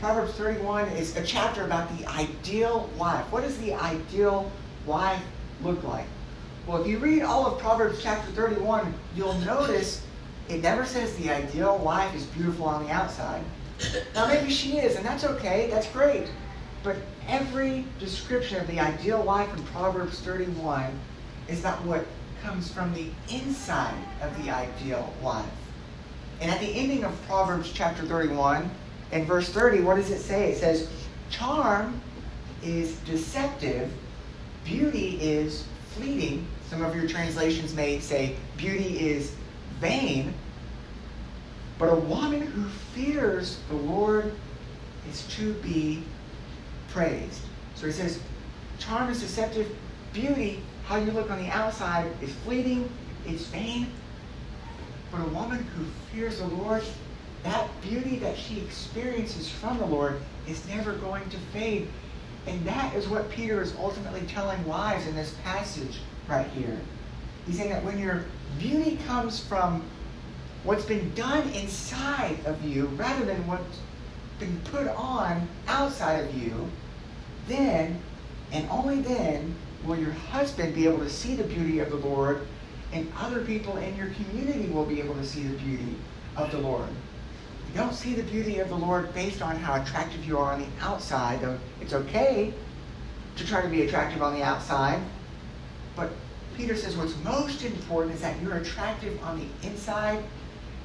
Proverbs 0.00 0.32
31 0.34 0.88
is 0.88 1.16
a 1.16 1.24
chapter 1.24 1.64
about 1.64 1.96
the 1.96 2.06
ideal 2.06 2.90
wife. 2.98 3.24
What 3.30 3.42
does 3.42 3.56
the 3.58 3.74
ideal 3.74 4.50
wife 4.86 5.22
look 5.62 5.82
like? 5.84 6.06
Well, 6.66 6.82
if 6.82 6.88
you 6.88 6.98
read 6.98 7.22
all 7.22 7.46
of 7.46 7.58
Proverbs 7.60 8.02
chapter 8.02 8.30
31, 8.32 8.92
you'll 9.14 9.38
notice 9.40 10.04
it 10.48 10.62
never 10.62 10.84
says 10.84 11.14
the 11.16 11.30
ideal 11.30 11.78
wife 11.78 12.14
is 12.14 12.24
beautiful 12.26 12.66
on 12.66 12.84
the 12.84 12.90
outside. 12.90 13.42
Now, 14.14 14.26
maybe 14.26 14.50
she 14.50 14.78
is, 14.78 14.96
and 14.96 15.04
that's 15.04 15.24
okay, 15.24 15.68
that's 15.70 15.90
great. 15.90 16.28
But 16.82 16.96
every 17.26 17.84
description 17.98 18.60
of 18.60 18.66
the 18.66 18.78
ideal 18.78 19.22
wife 19.22 19.52
in 19.56 19.62
Proverbs 19.64 20.20
31 20.20 20.98
is 21.48 21.62
not 21.62 21.82
what 21.84 22.06
comes 22.42 22.70
from 22.72 22.92
the 22.94 23.08
inside 23.30 23.96
of 24.20 24.44
the 24.44 24.50
ideal 24.50 25.12
wife. 25.22 25.46
And 26.40 26.50
at 26.50 26.60
the 26.60 26.66
ending 26.66 27.04
of 27.04 27.26
Proverbs 27.26 27.72
chapter 27.72 28.04
31, 28.04 28.70
in 29.12 29.24
verse 29.24 29.48
30, 29.48 29.80
what 29.80 29.96
does 29.96 30.10
it 30.10 30.20
say? 30.20 30.52
It 30.52 30.58
says, 30.58 30.88
Charm 31.30 32.00
is 32.62 32.96
deceptive, 33.00 33.90
beauty 34.64 35.18
is 35.20 35.64
fleeting. 35.94 36.46
Some 36.68 36.82
of 36.82 36.94
your 36.94 37.08
translations 37.08 37.74
may 37.74 38.00
say, 38.00 38.36
Beauty 38.56 39.08
is 39.08 39.34
vain. 39.80 40.34
But 41.78 41.86
a 41.86 41.96
woman 41.96 42.42
who 42.42 42.68
fears 42.94 43.58
the 43.68 43.76
Lord 43.76 44.32
is 45.10 45.26
to 45.36 45.54
be 45.54 46.02
praised. 46.88 47.40
So 47.74 47.86
he 47.86 47.92
says, 47.92 48.20
Charm 48.78 49.10
is 49.10 49.20
deceptive, 49.20 49.68
beauty, 50.12 50.62
how 50.84 50.96
you 50.96 51.10
look 51.12 51.30
on 51.30 51.38
the 51.38 51.48
outside, 51.48 52.10
is 52.22 52.32
fleeting, 52.44 52.88
it's 53.26 53.46
vain. 53.46 53.88
But 55.10 55.20
a 55.20 55.28
woman 55.28 55.64
who 55.76 55.84
fears 56.12 56.38
the 56.38 56.46
Lord, 56.46 56.82
that 57.42 57.68
beauty 57.82 58.18
that 58.18 58.36
she 58.36 58.60
experiences 58.60 59.48
from 59.48 59.78
the 59.78 59.86
Lord 59.86 60.20
is 60.48 60.66
never 60.68 60.92
going 60.94 61.28
to 61.30 61.36
fade. 61.52 61.88
And 62.46 62.64
that 62.66 62.94
is 62.94 63.08
what 63.08 63.30
Peter 63.30 63.62
is 63.62 63.74
ultimately 63.78 64.22
telling 64.22 64.64
wives 64.66 65.06
in 65.06 65.14
this 65.14 65.34
passage 65.44 66.00
right 66.28 66.46
here. 66.48 66.78
He's 67.46 67.58
saying 67.58 67.70
that 67.70 67.84
when 67.84 67.98
your 67.98 68.24
beauty 68.58 68.98
comes 69.06 69.40
from 69.40 69.82
what's 70.64 70.84
been 70.84 71.14
done 71.14 71.48
inside 71.50 72.38
of 72.46 72.64
you 72.64 72.86
rather 72.96 73.24
than 73.24 73.46
what's 73.46 73.78
been 74.40 74.58
put 74.64 74.88
on 74.88 75.46
outside 75.68 76.24
of 76.24 76.34
you, 76.34 76.68
then 77.46 78.00
and 78.52 78.68
only 78.70 79.00
then 79.00 79.54
will 79.84 79.98
your 79.98 80.12
husband 80.12 80.74
be 80.74 80.86
able 80.86 80.98
to 80.98 81.10
see 81.10 81.34
the 81.34 81.44
beauty 81.44 81.78
of 81.78 81.90
the 81.90 81.96
Lord, 81.96 82.46
and 82.92 83.12
other 83.18 83.44
people 83.44 83.76
in 83.76 83.96
your 83.96 84.08
community 84.08 84.68
will 84.70 84.86
be 84.86 85.00
able 85.00 85.14
to 85.14 85.24
see 85.24 85.42
the 85.42 85.56
beauty 85.58 85.96
of 86.36 86.50
the 86.50 86.58
Lord. 86.58 86.88
You 87.68 87.80
don't 87.80 87.94
see 87.94 88.14
the 88.14 88.22
beauty 88.22 88.60
of 88.60 88.68
the 88.68 88.76
Lord 88.76 89.12
based 89.14 89.42
on 89.42 89.56
how 89.56 89.82
attractive 89.82 90.24
you 90.24 90.38
are 90.38 90.52
on 90.52 90.60
the 90.60 90.68
outside. 90.80 91.40
Though 91.40 91.58
it's 91.80 91.92
okay 91.92 92.54
to 93.36 93.46
try 93.46 93.62
to 93.62 93.68
be 93.68 93.82
attractive 93.82 94.22
on 94.22 94.34
the 94.34 94.42
outside, 94.42 95.00
but 95.96 96.10
Peter 96.56 96.76
says 96.76 96.96
what's 96.96 97.16
most 97.24 97.64
important 97.64 98.14
is 98.14 98.20
that 98.20 98.40
you're 98.40 98.56
attractive 98.56 99.20
on 99.24 99.40
the 99.40 99.68
inside 99.68 100.22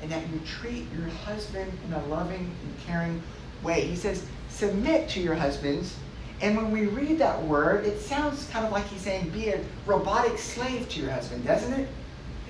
and 0.02 0.12
that 0.12 0.24
you 0.30 0.42
treat 0.46 0.86
your 0.98 1.08
husband 1.10 1.72
in 1.86 1.94
a 1.94 2.06
loving 2.06 2.56
and 2.64 2.80
caring 2.86 3.22
way. 3.64 3.86
He 3.86 3.96
says, 3.96 4.26
submit 4.50 5.10
to 5.10 5.20
your 5.20 5.36
husbands 5.36 5.96
and 6.42 6.56
when 6.56 6.72
we 6.72 6.86
read 6.86 7.18
that 7.18 7.42
word, 7.44 7.86
it 7.86 8.00
sounds 8.00 8.48
kind 8.50 8.66
of 8.66 8.72
like 8.72 8.86
he's 8.88 9.02
saying, 9.02 9.30
be 9.30 9.50
a 9.50 9.62
robotic 9.86 10.38
slave 10.38 10.88
to 10.90 11.02
your 11.02 11.12
husband, 11.12 11.46
doesn't 11.46 11.74
it? 11.74 11.90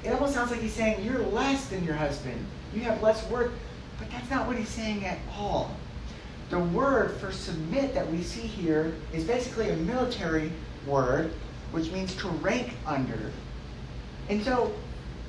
It 0.04 0.14
almost 0.14 0.34
sounds 0.34 0.52
like 0.52 0.62
he's 0.62 0.74
saying, 0.74 1.04
you're 1.04 1.20
less 1.20 1.68
than 1.68 1.84
your 1.84 1.96
husband. 1.96 2.46
You 2.74 2.82
have 2.82 3.02
less 3.02 3.28
worth. 3.30 3.52
But 3.98 4.12
that's 4.12 4.30
not 4.30 4.48
what 4.48 4.58
he's 4.58 4.70
saying 4.70 5.06
at 5.06 5.18
all. 5.36 5.76
The 6.52 6.60
word 6.60 7.18
for 7.18 7.32
submit 7.32 7.94
that 7.96 8.10
we 8.10 8.22
see 8.22 8.42
here 8.42 8.94
is 9.12 9.24
basically 9.24 9.70
a 9.70 9.76
military 9.78 10.52
word, 10.86 11.34
which 11.72 11.92
means 11.92 12.16
to 12.18 12.28
rank 12.28 12.74
under. 12.86 13.32
And 14.30 14.44
so, 14.44 14.72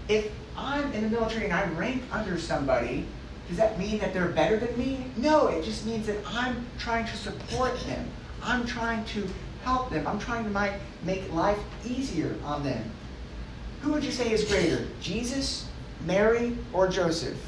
if 0.09 0.31
I'm 0.57 0.93
in 0.93 1.03
the 1.03 1.09
military 1.09 1.45
and 1.45 1.53
I 1.53 1.67
rank 1.71 2.03
under 2.13 2.39
somebody, 2.39 3.07
does 3.49 3.57
that 3.57 3.79
mean 3.79 3.99
that 3.99 4.15
they're 4.15 4.29
better 4.29 4.57
than 4.57 4.79
me? 4.79 5.05
No, 5.17 5.49
it 5.49 5.65
just 5.65 5.85
means 5.85 6.07
that 6.07 6.19
I'm 6.27 6.67
trying 6.79 7.07
to 7.07 7.17
support 7.17 7.79
them. 7.81 8.09
I'm 8.43 8.65
trying 8.65 9.05
to 9.07 9.29
help 9.65 9.91
them. 9.91 10.07
I'm 10.07 10.19
trying 10.19 10.45
to 10.45 10.79
make 11.03 11.33
life 11.33 11.59
easier 11.85 12.35
on 12.45 12.63
them. 12.63 12.91
Who 13.83 13.93
would 13.93 14.05
you 14.05 14.13
say 14.13 14.31
is 14.31 14.45
greater, 14.45 14.87
Jesus, 15.01 15.67
Mary, 16.05 16.57
or 16.73 16.87
Joseph? 16.87 17.39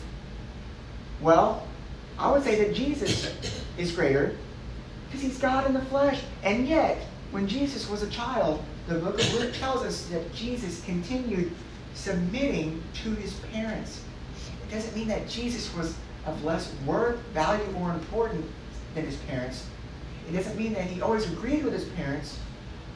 Well, 1.20 1.66
I 2.18 2.32
would 2.32 2.42
say 2.42 2.62
that 2.64 2.74
Jesus 2.74 3.32
is 3.78 3.92
greater 3.92 4.36
because 5.06 5.22
he's 5.22 5.38
God 5.38 5.66
in 5.66 5.74
the 5.74 5.82
flesh. 5.82 6.22
And 6.42 6.66
yet, 6.66 6.98
when 7.30 7.46
Jesus 7.46 7.88
was 7.88 8.02
a 8.02 8.10
child, 8.10 8.62
the 8.88 8.96
book 8.96 9.20
of 9.20 9.34
Luke 9.34 9.54
tells 9.54 9.82
us 9.82 10.06
that 10.06 10.34
Jesus 10.34 10.82
continued 10.84 11.52
submitting 11.94 12.82
to 13.02 13.10
his 13.10 13.34
parents. 13.52 14.02
It 14.68 14.74
doesn't 14.74 14.96
mean 14.96 15.08
that 15.08 15.28
Jesus 15.28 15.74
was 15.74 15.94
of 16.26 16.42
less 16.44 16.72
worth, 16.86 17.18
value, 17.34 17.64
or 17.78 17.90
important 17.92 18.44
than 18.94 19.04
his 19.04 19.16
parents. 19.16 19.66
It 20.28 20.32
doesn't 20.32 20.56
mean 20.56 20.72
that 20.74 20.84
he 20.84 21.00
always 21.02 21.30
agreed 21.30 21.64
with 21.64 21.72
his 21.72 21.84
parents, 21.90 22.38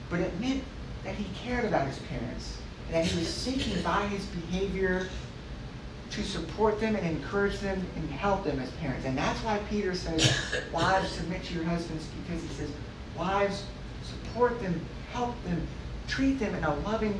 but 0.09 0.21
it 0.21 0.39
meant 0.41 0.63
that 1.05 1.15
he 1.15 1.27
cared 1.35 1.65
about 1.65 1.87
his 1.87 1.99
parents, 2.01 2.59
and 2.87 2.95
that 2.95 3.05
he 3.05 3.19
was 3.19 3.29
seeking 3.29 3.83
by 3.83 4.07
his 4.07 4.25
behavior 4.27 5.09
to 6.11 6.23
support 6.23 6.81
them 6.81 6.95
and 6.95 7.05
encourage 7.05 7.59
them 7.59 7.85
and 7.97 8.11
help 8.11 8.45
them 8.45 8.61
as 8.61 8.71
parents. 8.73 9.05
And 9.05 9.19
that's 9.19 9.41
why 9.41 9.59
Peter 9.69 9.95
says, 9.95 10.33
Wives, 10.73 11.11
submit 11.11 11.43
to 11.45 11.55
your 11.55 11.65
husbands, 11.65 12.07
because 12.23 12.43
he 12.43 12.49
says, 12.55 12.71
Wives, 13.17 13.65
support 14.05 14.61
them, 14.63 14.81
help 15.13 15.35
them, 15.45 15.67
treat 16.07 16.39
them 16.39 16.55
in 16.55 16.65
a 16.65 16.75
loving 16.77 17.19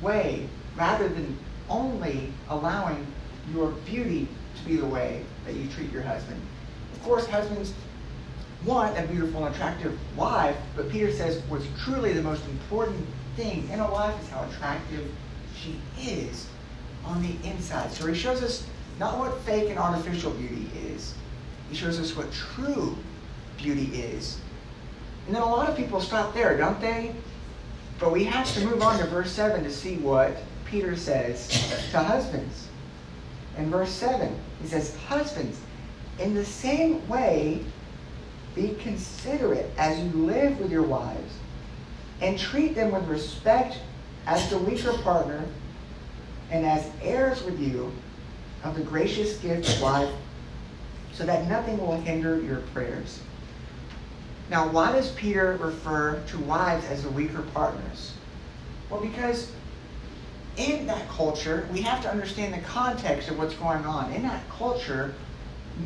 way, 0.00 0.48
rather 0.78 1.08
than 1.08 1.36
only 1.68 2.32
allowing 2.48 3.06
your 3.52 3.70
beauty 3.84 4.28
to 4.56 4.64
be 4.64 4.76
the 4.76 4.86
way 4.86 5.22
that 5.44 5.54
you 5.54 5.68
treat 5.68 5.90
your 5.92 6.02
husband. 6.02 6.40
Of 6.94 7.02
course, 7.02 7.26
husbands, 7.26 7.74
want 8.64 8.96
a 8.98 9.02
beautiful 9.02 9.44
and 9.44 9.54
attractive 9.54 9.98
wife, 10.16 10.56
but 10.76 10.88
Peter 10.90 11.12
says 11.12 11.42
what's 11.48 11.66
truly 11.82 12.12
the 12.12 12.22
most 12.22 12.44
important 12.46 13.04
thing 13.36 13.68
in 13.70 13.80
a 13.80 13.90
wife 13.90 14.20
is 14.22 14.28
how 14.30 14.48
attractive 14.48 15.10
she 15.56 15.76
is 16.00 16.46
on 17.04 17.22
the 17.22 17.34
inside. 17.48 17.90
So 17.92 18.06
he 18.06 18.14
shows 18.14 18.42
us 18.42 18.66
not 18.98 19.18
what 19.18 19.38
fake 19.42 19.70
and 19.70 19.78
artificial 19.78 20.32
beauty 20.32 20.68
is, 20.92 21.14
he 21.70 21.76
shows 21.76 22.00
us 22.00 22.16
what 22.16 22.32
true 22.32 22.96
beauty 23.56 23.86
is. 23.94 24.38
And 25.26 25.34
then 25.34 25.42
a 25.42 25.48
lot 25.48 25.68
of 25.68 25.76
people 25.76 26.00
stop 26.00 26.34
there, 26.34 26.56
don't 26.56 26.80
they? 26.80 27.14
But 27.98 28.12
we 28.12 28.24
have 28.24 28.52
to 28.54 28.64
move 28.64 28.82
on 28.82 28.98
to 28.98 29.06
verse 29.06 29.30
7 29.30 29.62
to 29.62 29.70
see 29.70 29.96
what 29.96 30.36
Peter 30.70 30.96
says 30.96 31.48
to 31.90 31.98
husbands. 31.98 32.68
In 33.56 33.70
verse 33.70 33.90
7, 33.90 34.34
he 34.62 34.68
says, 34.68 34.96
Husbands, 35.08 35.58
in 36.18 36.34
the 36.34 36.44
same 36.44 37.06
way, 37.08 37.64
be 38.54 38.76
considerate 38.80 39.70
as 39.76 39.98
you 39.98 40.10
live 40.26 40.58
with 40.58 40.70
your 40.70 40.82
wives 40.82 41.34
and 42.20 42.38
treat 42.38 42.74
them 42.74 42.90
with 42.90 43.06
respect 43.08 43.78
as 44.26 44.50
the 44.50 44.58
weaker 44.58 44.92
partner 44.98 45.44
and 46.50 46.66
as 46.66 46.88
heirs 47.02 47.42
with 47.44 47.60
you 47.60 47.92
of 48.64 48.74
the 48.74 48.82
gracious 48.82 49.38
gift 49.38 49.68
of 49.68 49.80
life 49.80 50.12
so 51.12 51.24
that 51.24 51.48
nothing 51.48 51.78
will 51.78 52.00
hinder 52.00 52.40
your 52.40 52.58
prayers. 52.72 53.20
Now, 54.50 54.68
why 54.68 54.92
does 54.92 55.12
Peter 55.12 55.56
refer 55.60 56.22
to 56.28 56.38
wives 56.38 56.84
as 56.86 57.02
the 57.02 57.10
weaker 57.10 57.42
partners? 57.54 58.14
Well, 58.88 59.00
because 59.00 59.52
in 60.58 60.86
that 60.88 61.08
culture, 61.08 61.68
we 61.72 61.80
have 61.82 62.02
to 62.02 62.10
understand 62.10 62.52
the 62.52 62.66
context 62.66 63.28
of 63.28 63.38
what's 63.38 63.54
going 63.54 63.84
on. 63.84 64.12
In 64.12 64.22
that 64.22 64.46
culture, 64.50 65.14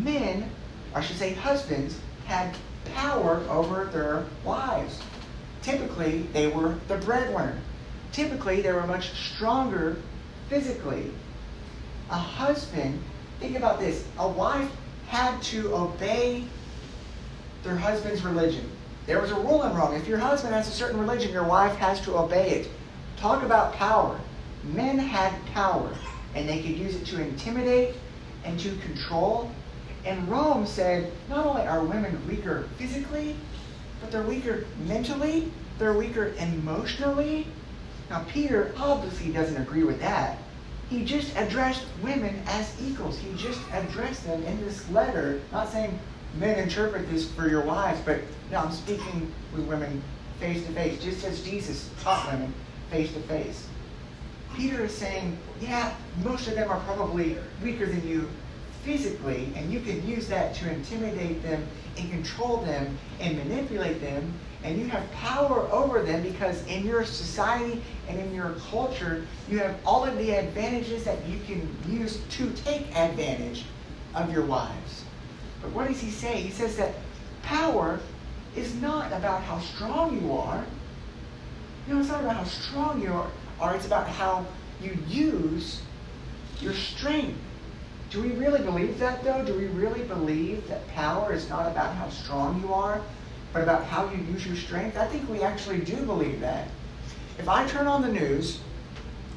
men, 0.01 0.51
or 0.95 1.01
I 1.01 1.03
should 1.03 1.19
say 1.19 1.35
husbands, 1.35 1.99
had 2.25 2.57
power 2.95 3.45
over 3.51 3.85
their 3.87 4.25
wives. 4.45 5.01
Typically, 5.61 6.23
they 6.33 6.49
were 6.49 6.77
the 6.89 6.97
breadwinner. 6.97 7.59
Typically, 8.13 8.63
they 8.63 8.73
were 8.73 8.87
much 8.87 9.11
stronger 9.13 9.97
physically. 10.49 11.11
A 12.11 12.17
husband, 12.17 13.01
think 13.41 13.57
about 13.57 13.79
this, 13.79 14.07
a 14.19 14.29
wife 14.29 14.71
had 15.09 15.41
to 15.43 15.75
obey 15.75 16.45
their 17.63 17.77
husband's 17.77 18.25
religion. 18.25 18.69
There 19.07 19.21
was 19.21 19.31
a 19.31 19.37
rule 19.37 19.63
in 19.65 19.75
Rome. 19.75 19.95
If 19.95 20.09
your 20.09 20.19
husband 20.19 20.55
has 20.55 20.69
a 20.69 20.71
certain 20.71 20.99
religion, 20.99 21.33
your 21.33 21.45
wife 21.45 21.77
has 21.77 22.01
to 22.03 22.17
obey 22.17 22.51
it. 22.51 22.69
Talk 23.17 23.43
about 23.43 23.75
power. 23.75 24.19
Men 24.65 24.99
had 24.99 25.33
power, 25.47 25.93
and 26.35 26.49
they 26.49 26.63
could 26.63 26.77
use 26.77 26.95
it 26.95 27.05
to 27.07 27.21
intimidate 27.21 27.95
and 28.45 28.59
to 28.61 28.75
control. 28.77 29.51
And 30.05 30.29
Rome 30.29 30.67
said 30.67 31.13
not 31.29 31.47
only 31.47 31.63
are 31.63 31.85
women 31.85 32.21
weaker 32.29 32.69
physically, 32.79 33.37
but 34.01 34.11
they're 34.11 34.23
weaker 34.23 34.65
mentally, 34.87 35.51
they're 35.79 35.97
weaker 35.97 36.35
emotionally. 36.39 37.47
Now, 38.11 38.25
Peter 38.29 38.73
obviously 38.77 39.33
doesn't 39.33 39.61
agree 39.61 39.85
with 39.85 40.01
that. 40.01 40.39
He 40.91 41.05
just 41.05 41.35
addressed 41.37 41.85
women 42.03 42.43
as 42.47 42.75
equals. 42.83 43.19
He 43.19 43.33
just 43.35 43.61
addressed 43.73 44.25
them 44.25 44.43
in 44.43 44.61
this 44.61 44.89
letter, 44.91 45.41
not 45.51 45.71
saying 45.71 45.99
men 46.39 46.59
interpret 46.59 47.11
this 47.11 47.31
for 47.31 47.49
your 47.49 47.63
wives, 47.63 48.01
but 48.05 48.21
no, 48.51 48.59
I'm 48.59 48.73
speaking 48.73 49.33
with 49.55 49.67
women 49.67 50.03
face 50.39 50.65
to 50.67 50.73
face, 50.73 51.03
just 51.03 51.25
as 51.25 51.43
Jesus 51.43 51.89
taught 52.03 52.31
women 52.31 52.53
face 52.91 53.13
to 53.15 53.21
face. 53.21 53.67
Peter 54.55 54.85
is 54.85 54.95
saying, 54.95 55.39
yeah, 55.61 55.95
most 56.23 56.49
of 56.49 56.55
them 56.55 56.71
are 56.71 56.81
probably 56.81 57.37
weaker 57.63 57.87
than 57.87 58.07
you 58.07 58.29
physically, 58.83 59.53
and 59.55 59.73
you 59.73 59.81
can 59.81 60.07
use 60.07 60.29
that 60.29 60.55
to 60.57 60.71
intimidate 60.71 61.43
them 61.43 61.65
and 61.97 62.11
control 62.11 62.59
them 62.59 62.99
and 63.21 63.37
manipulate 63.37 64.01
them, 64.01 64.33
and 64.65 64.79
you 64.79 64.87
have 64.87 65.11
power 65.13 65.69
over 65.71 66.03
them 66.03 66.23
because 66.23 66.65
in 66.67 66.85
your 66.85 67.05
society 67.05 67.83
and 68.09 68.19
in 68.19 68.35
your 68.35 68.55
culture, 68.71 69.25
you 69.49 69.59
have 69.59 69.77
all 69.87 70.05
of 70.05 70.17
the 70.19 70.33
advantages 70.33 71.05
that 71.05 71.25
you 71.27 71.39
can 71.47 71.69
use 71.89 72.21
to 72.31 72.51
take 72.51 72.95
advantage 72.97 73.65
of 74.15 74.33
your 74.33 74.45
wives. 74.45 75.05
But 75.61 75.71
what 75.71 75.89
does 75.89 76.01
he 76.01 76.11
say? 76.11 76.41
He 76.41 76.51
says 76.51 76.77
that 76.77 76.95
power 77.43 78.01
is 78.57 78.75
not 78.75 79.13
about 79.13 79.43
how 79.43 79.61
strong 79.61 80.21
you 80.21 80.33
are. 80.33 80.65
You 81.87 81.95
know, 81.95 82.01
it's 82.01 82.09
not 82.09 82.21
about 82.21 82.37
how 82.37 82.45
strong 82.45 83.01
you 83.01 83.13
are. 83.13 83.31
It's 83.71 83.87
about 83.87 84.09
how 84.09 84.45
you 84.81 84.97
use 85.09 85.83
your 86.61 86.75
strength. 86.75 87.39
Do 88.11 88.21
we 88.21 88.31
really 88.33 88.63
believe 88.63 88.99
that, 88.99 89.25
though? 89.25 89.45
Do 89.45 89.55
we 89.55 89.67
really 89.67 90.03
believe 90.03 90.69
that 90.69 90.87
power 90.89 91.33
is 91.33 91.49
not 91.49 91.67
about 91.67 91.95
how 91.95 92.09
strong 92.11 92.61
you 92.61 92.75
are, 92.75 93.01
but 93.53 93.63
about 93.63 93.85
how 93.85 94.11
you 94.11 94.19
use 94.25 94.47
your 94.47 94.57
strength? 94.57 94.99
I 94.99 95.07
think 95.07 95.29
we 95.29 95.43
actually 95.43 95.79
do 95.79 95.97
believe 96.05 96.41
that. 96.41 96.69
If 97.39 97.49
I 97.49 97.67
turn 97.67 97.87
on 97.87 98.03
the 98.03 98.13
news 98.13 98.61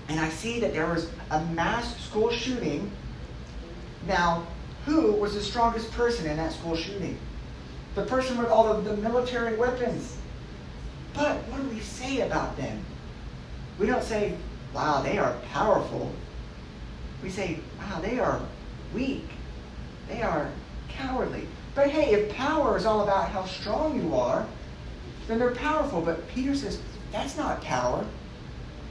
and 0.10 0.20
I 0.20 0.30
see 0.30 0.60
that 0.60 0.74
there 0.74 0.88
was 0.88 1.10
a 1.32 1.44
mass 1.46 1.98
school 2.04 2.32
shooting, 2.32 2.92
now, 4.08 4.46
who 4.86 5.14
was 5.14 5.34
the 5.34 5.42
strongest 5.42 5.92
person 5.94 6.28
in 6.28 6.38
that 6.38 6.52
school 6.52 6.76
shooting? 6.76 7.18
The 7.96 8.06
person 8.06 8.38
with 8.38 8.50
all 8.50 8.68
of 8.68 8.86
the 8.86 8.98
military 8.98 9.56
weapons. 9.56 10.18
But 11.14 11.38
what 11.48 11.62
do 11.62 11.70
we 11.70 11.80
say 11.80 12.22
about 12.22 12.56
them? 12.58 12.84
We 13.80 13.88
don't 13.88 14.04
say, 14.04 14.36
wow, 14.74 15.02
they 15.02 15.18
are 15.18 15.36
powerful. 15.52 16.12
We 17.24 17.30
say, 17.30 17.60
wow, 17.78 18.00
they 18.02 18.20
are 18.20 18.42
weak. 18.94 19.26
They 20.08 20.22
are 20.22 20.50
cowardly. 20.90 21.48
But 21.74 21.90
hey, 21.90 22.14
if 22.14 22.34
power 22.34 22.78
is 22.78 22.86
all 22.86 23.02
about 23.02 23.30
how 23.30 23.46
strong 23.46 24.02
you 24.02 24.16
are, 24.16 24.46
then 25.28 25.40
they're 25.40 25.56
powerful. 25.56 26.02
But 26.02 26.28
Peter 26.30 26.56
says 26.56 26.80
that's 27.12 27.38
not 27.38 27.62
power. 27.62 28.06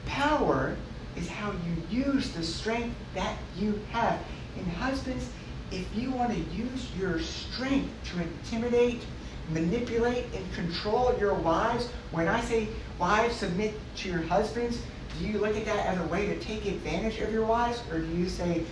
Power 0.07 0.77
is 1.17 1.29
how 1.29 1.53
you 1.53 2.05
use 2.05 2.31
the 2.31 2.43
strength 2.43 2.95
that 3.15 3.39
you 3.57 3.81
have. 3.91 4.19
And 4.59 4.67
husbands, 4.67 5.29
if 5.71 5.87
you 5.95 6.11
want 6.11 6.33
to 6.33 6.39
use 6.55 6.89
your 6.99 7.21
strength 7.21 7.91
to 8.11 8.23
intimidate, 8.23 9.03
manipulate, 9.51 10.27
and 10.35 10.55
control 10.55 11.15
your 11.19 11.35
wives, 11.35 11.89
when 12.11 12.29
I 12.29 12.41
say 12.43 12.69
wives 12.99 13.37
submit 13.37 13.75
to 13.97 14.09
your 14.09 14.23
husbands, 14.23 14.81
do 15.19 15.27
you 15.27 15.39
look 15.39 15.57
at 15.57 15.65
that 15.65 15.87
as 15.87 15.99
a 15.99 16.07
way 16.09 16.27
to 16.27 16.39
take 16.41 16.67
advantage 16.67 17.21
of 17.21 17.33
your 17.33 17.45
wives? 17.45 17.81
Or 17.91 18.01
do 18.01 18.07
you 18.17 18.29
say, 18.29 18.65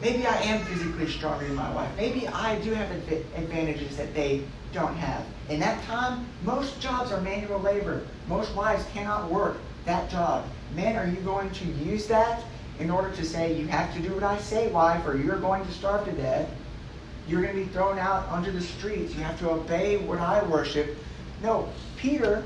maybe 0.00 0.26
I 0.26 0.36
am 0.42 0.64
physically 0.66 1.06
stronger 1.06 1.46
than 1.46 1.56
my 1.56 1.72
wife. 1.72 1.90
Maybe 1.96 2.26
I 2.28 2.58
do 2.60 2.74
have 2.74 2.90
advantages 2.90 3.96
that 3.96 4.14
they 4.14 4.42
don't 4.72 4.96
have. 4.96 5.24
In 5.48 5.60
that 5.60 5.82
time, 5.84 6.26
most 6.42 6.80
jobs 6.80 7.12
are 7.12 7.20
manual 7.20 7.60
labor. 7.60 8.02
Most 8.26 8.54
wives 8.54 8.84
cannot 8.92 9.30
work 9.30 9.56
that 9.84 10.10
job. 10.10 10.44
Men, 10.74 10.96
are 10.96 11.06
you 11.06 11.20
going 11.22 11.50
to 11.50 11.64
use 11.64 12.06
that 12.08 12.42
in 12.78 12.90
order 12.90 13.10
to 13.10 13.24
say, 13.24 13.54
you 13.54 13.66
have 13.68 13.92
to 13.94 14.00
do 14.00 14.12
what 14.12 14.22
I 14.22 14.38
say, 14.38 14.68
wife, 14.68 15.06
or 15.06 15.16
you're 15.16 15.38
going 15.38 15.64
to 15.64 15.72
starve 15.72 16.04
to 16.04 16.12
death? 16.12 16.48
You're 17.26 17.42
going 17.42 17.56
to 17.56 17.64
be 17.64 17.70
thrown 17.72 17.98
out 17.98 18.26
onto 18.28 18.50
the 18.50 18.60
streets. 18.60 19.14
You 19.14 19.22
have 19.22 19.38
to 19.40 19.50
obey 19.50 19.96
what 19.96 20.18
I 20.18 20.42
worship. 20.44 20.96
No, 21.42 21.68
Peter 21.96 22.44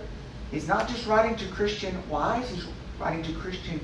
is 0.53 0.69
not 0.69 0.89
just 0.89 1.07
writing 1.07 1.37
to 1.37 1.47
Christian 1.49 1.97
wives, 2.09 2.51
he's 2.51 2.67
writing 2.99 3.23
to 3.25 3.33
Christian 3.41 3.81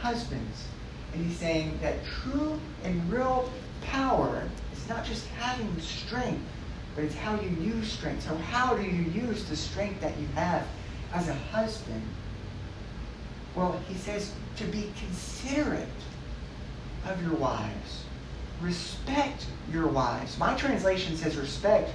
husbands. 0.00 0.64
And 1.12 1.24
he's 1.24 1.36
saying 1.38 1.78
that 1.80 2.04
true 2.04 2.58
and 2.84 3.10
real 3.10 3.50
power 3.82 4.42
is 4.72 4.88
not 4.88 5.04
just 5.04 5.26
having 5.28 5.80
strength, 5.80 6.42
but 6.94 7.04
it's 7.04 7.14
how 7.14 7.40
you 7.40 7.48
use 7.60 7.90
strength. 7.90 8.24
So, 8.24 8.34
how 8.36 8.76
do 8.76 8.82
you 8.82 9.04
use 9.10 9.44
the 9.48 9.56
strength 9.56 10.00
that 10.00 10.18
you 10.18 10.26
have 10.34 10.66
as 11.14 11.28
a 11.28 11.34
husband? 11.34 12.02
Well, 13.54 13.80
he 13.88 13.94
says 13.94 14.32
to 14.56 14.64
be 14.64 14.92
considerate 14.98 15.88
of 17.06 17.22
your 17.22 17.34
wives. 17.34 18.04
Respect 18.60 19.46
your 19.72 19.86
wives. 19.86 20.36
My 20.38 20.54
translation 20.54 21.16
says 21.16 21.36
respect. 21.36 21.90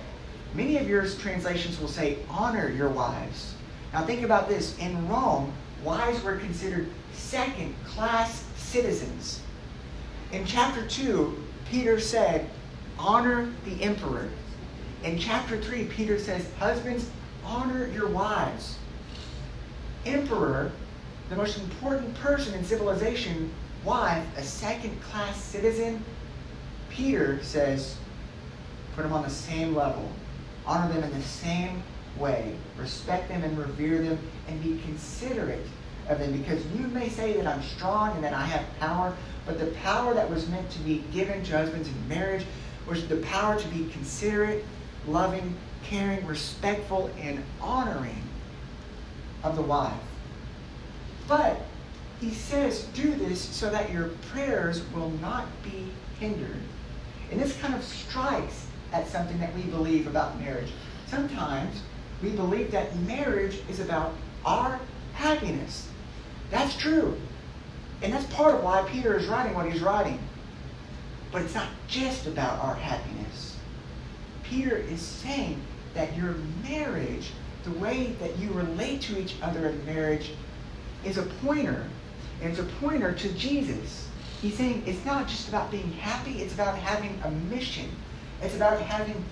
Many 0.54 0.78
of 0.78 0.88
your 0.88 1.08
translations 1.08 1.80
will 1.80 1.88
say 1.88 2.18
honor 2.30 2.70
your 2.70 2.90
wives. 2.90 3.54
Now, 3.94 4.04
think 4.04 4.24
about 4.24 4.50
this. 4.50 4.78
In 4.80 5.08
Rome, 5.08 5.54
wives 5.84 6.24
were 6.24 6.38
considered 6.38 6.90
second 7.14 7.76
class 7.86 8.44
citizens. 8.58 9.40
In 10.32 10.46
chapter 10.46 10.86
2, 10.88 11.38
Peter 11.70 12.00
said, 12.00 12.50
honor 12.98 13.54
the 13.66 13.84
emperor. 13.84 14.30
In 15.04 15.20
chapter 15.20 15.62
3, 15.62 15.86
Peter 15.86 16.18
says, 16.18 16.48
husbands, 16.58 17.08
honor 17.46 17.88
your 17.88 18.08
wives. 18.08 18.78
Emperor, 20.08 20.72
the 21.30 21.36
most 21.36 21.60
important 21.60 22.16
person 22.16 22.56
in 22.56 22.66
civilization, 22.66 23.54
wife, 23.84 24.26
a 24.38 24.44
second 24.44 25.00
class 25.04 25.42
citizen, 25.42 26.04
Peter 26.90 27.42
says, 27.44 27.96
put 28.96 29.04
them 29.04 29.14
on 29.14 29.22
the 29.22 29.30
same 29.30 29.76
level. 29.76 30.10
Honor 30.66 30.92
them 30.94 31.04
in 31.04 31.12
the 31.12 31.26
same 31.26 31.84
way. 32.18 32.56
Respect 32.78 33.30
them 33.30 33.44
and 33.44 33.58
revere 33.58 34.02
them 34.02 34.20
and 34.48 34.62
be 34.62 34.82
considerate 34.84 35.66
of 36.10 36.20
them 36.20 36.38
because 36.38 36.66
you 36.78 36.88
may 36.88 37.10
say 37.10 37.34
that 37.34 37.48
I'm 37.48 37.64
strong 37.64 38.16
and 38.16 38.24
that 38.24 38.34
I 38.34 38.46
have 38.46 38.66
power, 38.80 39.16
but 39.46 39.60
the 39.60 39.68
power 39.84 40.14
that 40.14 40.30
was 40.30 40.48
meant 40.50 40.70
to 40.72 40.80
be 40.80 41.04
given 41.14 41.44
to 41.46 41.58
husbands 41.58 41.88
in 41.88 42.08
marriage 42.08 42.46
was 42.88 43.08
the 43.08 43.18
power 43.18 43.58
to 43.60 43.68
be 43.70 43.90
considerate, 43.90 44.66
loving, 45.08 45.56
caring, 45.84 46.26
respectful, 46.26 47.10
and 47.20 47.44
honoring 47.62 48.24
of 49.44 49.56
the 49.56 49.62
wife. 49.62 49.94
But 51.28 51.62
he 52.20 52.32
says, 52.32 52.84
do 52.94 53.14
this 53.16 53.42
so 53.42 53.70
that 53.70 53.92
your 53.92 54.10
prayers 54.32 54.84
will 54.94 55.10
not 55.22 55.46
be 55.64 55.88
hindered. 56.20 56.58
And 57.32 57.40
this 57.40 57.58
kind 57.60 57.74
of 57.74 57.84
strikes 57.84 58.66
at 58.92 59.08
something 59.08 59.40
that 59.40 59.54
we 59.56 59.64
believe 59.64 60.08
about 60.08 60.40
marriage. 60.40 60.72
Sometimes 61.08 61.82
we 62.24 62.30
believe 62.30 62.72
that 62.72 62.96
marriage 63.02 63.60
is 63.70 63.80
about 63.82 64.14
our 64.46 64.80
happiness. 65.14 65.90
That's 66.50 66.76
true. 66.78 67.20
And 68.02 68.14
that's 68.14 68.26
part 68.34 68.56
of 68.56 68.64
why 68.64 68.84
Peter 68.90 69.18
is 69.18 69.28
writing 69.28 69.54
what 69.54 69.70
he's 69.70 69.82
writing. 69.82 70.20
But 71.32 71.42
it's 71.42 71.56
not 71.56 71.68
just 71.88 72.26
about 72.26 72.60
our 72.60 72.76
happiness. 72.76 73.58
Peter 74.44 74.78
is 74.78 75.02
saying 75.02 75.60
that 75.94 76.16
your 76.16 76.36
marriage, 76.64 77.32
the 77.64 77.72
way 77.72 78.16
that 78.20 78.38
you 78.40 78.52
relate 78.52 79.02
to 79.02 79.20
each 79.20 79.36
other 79.42 79.68
in 79.68 79.86
marriage, 79.86 80.32
is 81.04 81.18
a 81.18 81.24
pointer. 81.24 81.86
And 82.42 82.52
it's 82.52 82.60
a 82.60 82.72
pointer 82.80 83.14
to 83.14 83.34
Jesus. 83.34 84.08
He's 84.42 84.56
saying 84.56 84.84
it's 84.86 85.04
not 85.06 85.28
just 85.28 85.50
about 85.50 85.72
being 85.72 85.92
happy, 85.94 86.42
it's 86.42 86.54
about 86.54 86.78
having 86.78 87.20
a 87.24 87.32
mission. 87.32 87.90
It's 88.42 88.56
about 88.56 88.80
having 88.82 89.24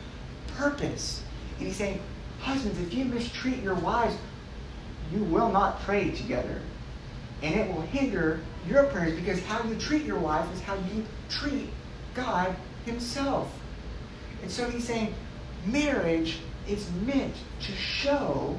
purpose. 0.56 1.21
And 1.58 1.67
he's 1.67 1.75
saying, 1.75 1.99
husbands, 2.41 2.80
if 2.80 2.93
you 2.93 3.06
mistreat 3.06 3.62
your 3.62 3.75
wives, 3.75 4.15
you 5.13 5.23
will 5.25 5.51
not 5.51 5.82
pray 5.82 6.12
together 6.12 6.62
and 7.41 7.56
it 7.56 7.73
will 7.73 7.82
hinder 7.82 8.39
your 8.67 8.84
prayers 8.86 9.19
because 9.19 9.43
how 9.45 9.63
you 9.67 9.75
treat 9.75 10.04
your 10.04 10.19
wife 10.19 10.51
is 10.54 10.62
how 10.62 10.75
you 10.75 11.04
treat 11.30 11.69
God 12.13 12.56
Himself. 12.86 13.51
And 14.41 14.51
so 14.51 14.69
he's 14.69 14.86
saying 14.86 15.13
marriage 15.65 16.39
is 16.67 16.89
meant 17.06 17.36
to 17.62 17.71
show 17.73 18.58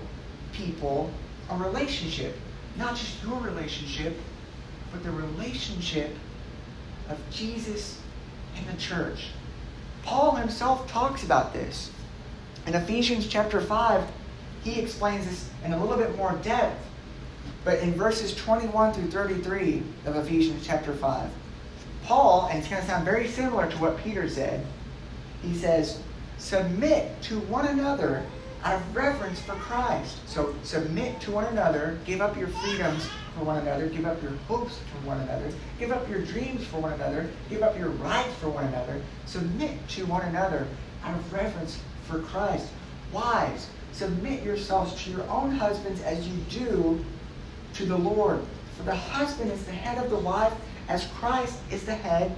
people 0.53 1.11
a 1.51 1.57
relationship. 1.57 2.37
Not 2.77 2.97
just 2.97 3.23
your 3.23 3.38
relationship, 3.40 4.16
but 4.90 5.03
the 5.03 5.11
relationship 5.11 6.14
of 7.09 7.18
Jesus 7.31 8.01
and 8.57 8.66
the 8.66 8.81
church. 8.81 9.29
Paul 10.03 10.35
himself 10.35 10.88
talks 10.88 11.23
about 11.23 11.53
this. 11.53 11.90
In 12.66 12.75
Ephesians 12.75 13.27
chapter 13.27 13.61
5, 13.61 14.09
he 14.62 14.79
explains 14.79 15.27
this 15.27 15.51
in 15.64 15.72
a 15.72 15.85
little 15.85 15.96
bit 15.96 16.16
more 16.16 16.33
depth. 16.42 16.81
But 17.64 17.81
in 17.81 17.92
verses 17.94 18.35
21 18.37 18.92
through 18.92 19.11
33 19.11 19.83
of 20.07 20.16
Ephesians 20.16 20.64
chapter 20.64 20.92
5, 20.92 21.31
Paul, 22.05 22.48
and 22.51 22.59
it's 22.59 22.68
going 22.68 22.81
to 22.81 22.87
sound 22.87 23.05
very 23.05 23.29
similar 23.29 23.70
to 23.70 23.77
what 23.79 23.98
Peter 23.98 24.29
said, 24.29 24.64
he 25.42 25.55
says, 25.55 26.01
Submit 26.38 27.20
to 27.22 27.38
one 27.40 27.66
another 27.66 28.25
out 28.64 28.75
of 28.75 28.96
reverence 28.96 29.40
for 29.40 29.55
Christ. 29.55 30.16
So 30.29 30.55
submit 30.62 31.20
to 31.22 31.33
one 31.33 31.44
another, 31.46 31.98
give 32.05 32.20
up 32.20 32.37
your 32.37 32.48
freedoms 32.48 33.09
for 33.37 33.44
one 33.44 33.59
another, 33.59 33.88
give 33.88 34.05
up 34.05 34.22
your 34.22 34.33
hopes 34.48 34.79
for 34.79 35.07
one 35.07 35.20
another, 35.20 35.51
give 35.79 35.90
up 35.90 36.09
your 36.09 36.20
dreams 36.20 36.64
for 36.66 36.79
one 36.79 36.92
another, 36.92 37.29
give 37.48 37.62
up 37.62 37.77
your 37.79 37.88
rights 37.90 38.35
for 38.37 38.48
one 38.48 38.64
another. 38.66 39.01
Submit 39.27 39.88
to 39.88 40.07
one 40.07 40.22
another 40.22 40.66
out 41.05 41.16
of 41.16 41.33
reverence 41.33 41.79
for 42.09 42.21
Christ. 42.21 42.69
Wives, 43.12 43.69
submit 43.93 44.43
yourselves 44.43 45.03
to 45.03 45.11
your 45.11 45.29
own 45.29 45.53
husbands 45.53 46.03
as 46.03 46.27
you 46.27 46.35
do 46.51 47.05
to 47.75 47.85
the 47.85 47.97
Lord. 47.97 48.41
For 48.77 48.85
the 48.85 48.95
husband 48.95 49.51
is 49.53 49.65
the 49.65 49.73
head 49.73 50.03
of 50.03 50.11
the 50.11 50.19
wife, 50.19 50.53
as 50.88 51.07
Christ 51.19 51.59
is 51.71 51.85
the 51.85 51.95
head 51.95 52.37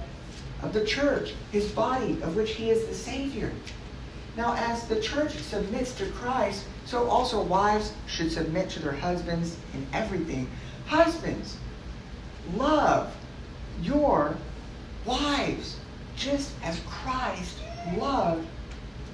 of 0.61 0.73
the 0.73 0.85
church, 0.85 1.33
his 1.51 1.71
body, 1.71 2.21
of 2.21 2.35
which 2.35 2.51
he 2.51 2.69
is 2.69 2.87
the 2.87 2.93
Savior. 2.93 3.51
Now, 4.37 4.53
as 4.57 4.87
the 4.87 4.99
church 4.99 5.33
submits 5.37 5.95
to 5.95 6.05
Christ, 6.07 6.65
so 6.85 7.07
also 7.09 7.41
wives 7.41 7.93
should 8.05 8.31
submit 8.31 8.69
to 8.71 8.79
their 8.79 8.91
husbands 8.91 9.57
in 9.73 9.87
everything. 9.93 10.49
Husbands, 10.87 11.57
love 12.55 13.15
your 13.81 14.35
wives 15.05 15.77
just 16.15 16.51
as 16.63 16.79
Christ 16.87 17.57
loved 17.97 18.47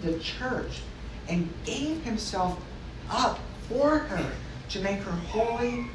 the 0.02 0.18
church 0.20 0.82
and 1.28 1.50
gave 1.66 2.04
himself 2.04 2.60
up 3.10 3.40
for 3.68 4.00
her 4.00 4.32
to 4.70 4.80
make 4.80 5.00
her 5.00 5.12
holy, 5.12 5.86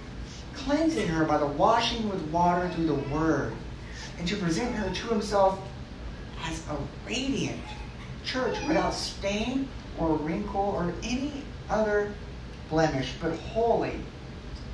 cleansing 0.54 1.08
her 1.08 1.24
by 1.24 1.38
the 1.38 1.46
washing 1.46 2.08
with 2.08 2.22
water 2.30 2.68
through 2.70 2.86
the 2.86 2.94
word, 2.94 3.52
and 4.18 4.26
to 4.28 4.36
present 4.36 4.74
her 4.74 4.92
to 4.94 5.06
himself 5.08 5.58
as 6.44 6.62
a 6.68 6.76
radiant 7.06 7.60
church 8.24 8.56
without 8.66 8.92
stain 8.92 9.68
or 9.98 10.16
wrinkle 10.16 10.74
or 10.76 10.92
any 11.02 11.42
other 11.70 12.12
blemish, 12.70 13.12
but 13.20 13.32
holy 13.38 13.98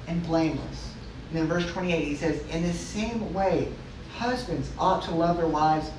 and 0.09 0.23
blameless. 0.25 0.93
And 1.31 1.41
in 1.41 1.47
verse 1.47 1.71
28, 1.71 2.05
he 2.05 2.17
says, 2.17 2.43
In 2.51 2.63
the 2.63 2.73
same 2.73 3.33
way, 3.33 3.69
husbands 4.17 4.71
ought 4.79 5.03
to 5.05 5.13
love 5.13 5.37
their 5.37 5.47
wives 5.47 5.91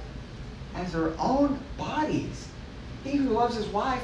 as 0.75 0.91
their 0.91 1.13
own 1.19 1.59
bodies. 1.77 2.47
He 3.03 3.17
who 3.17 3.29
loves 3.29 3.55
his 3.55 3.67
wife 3.67 4.03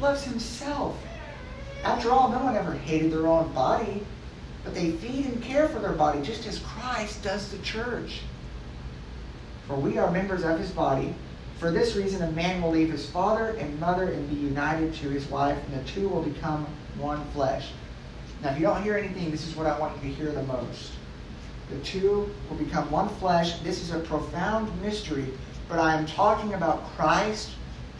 loves 0.00 0.24
himself. 0.24 0.96
After 1.84 2.10
all, 2.10 2.30
no 2.30 2.38
one 2.38 2.56
ever 2.56 2.72
hated 2.72 3.12
their 3.12 3.26
own 3.26 3.52
body, 3.52 4.04
but 4.64 4.74
they 4.74 4.92
feed 4.92 5.26
and 5.26 5.42
care 5.42 5.68
for 5.68 5.78
their 5.78 5.92
body 5.92 6.22
just 6.22 6.46
as 6.46 6.58
Christ 6.60 7.22
does 7.22 7.50
the 7.50 7.58
church. 7.58 8.22
For 9.68 9.76
we 9.76 9.98
are 9.98 10.10
members 10.10 10.44
of 10.44 10.58
his 10.58 10.70
body. 10.70 11.14
For 11.58 11.70
this 11.70 11.94
reason, 11.94 12.22
a 12.22 12.30
man 12.32 12.62
will 12.62 12.70
leave 12.70 12.90
his 12.90 13.08
father 13.08 13.50
and 13.58 13.78
mother 13.78 14.10
and 14.10 14.28
be 14.28 14.36
united 14.36 14.94
to 14.94 15.10
his 15.10 15.26
wife, 15.26 15.58
and 15.66 15.80
the 15.80 15.90
two 15.90 16.08
will 16.08 16.22
become 16.22 16.66
one 16.98 17.24
flesh. 17.32 17.70
Now, 18.42 18.50
if 18.50 18.58
you 18.58 18.66
don't 18.66 18.82
hear 18.82 18.96
anything, 18.96 19.30
this 19.30 19.46
is 19.46 19.54
what 19.54 19.66
I 19.66 19.78
want 19.78 20.02
you 20.02 20.10
to 20.10 20.16
hear 20.16 20.32
the 20.32 20.42
most. 20.42 20.92
The 21.70 21.78
two 21.78 22.30
will 22.48 22.56
become 22.56 22.90
one 22.90 23.08
flesh. 23.08 23.58
This 23.60 23.82
is 23.82 23.92
a 23.92 24.00
profound 24.00 24.70
mystery, 24.82 25.26
but 25.68 25.78
I 25.78 25.94
am 25.94 26.06
talking 26.06 26.54
about 26.54 26.84
Christ 26.96 27.50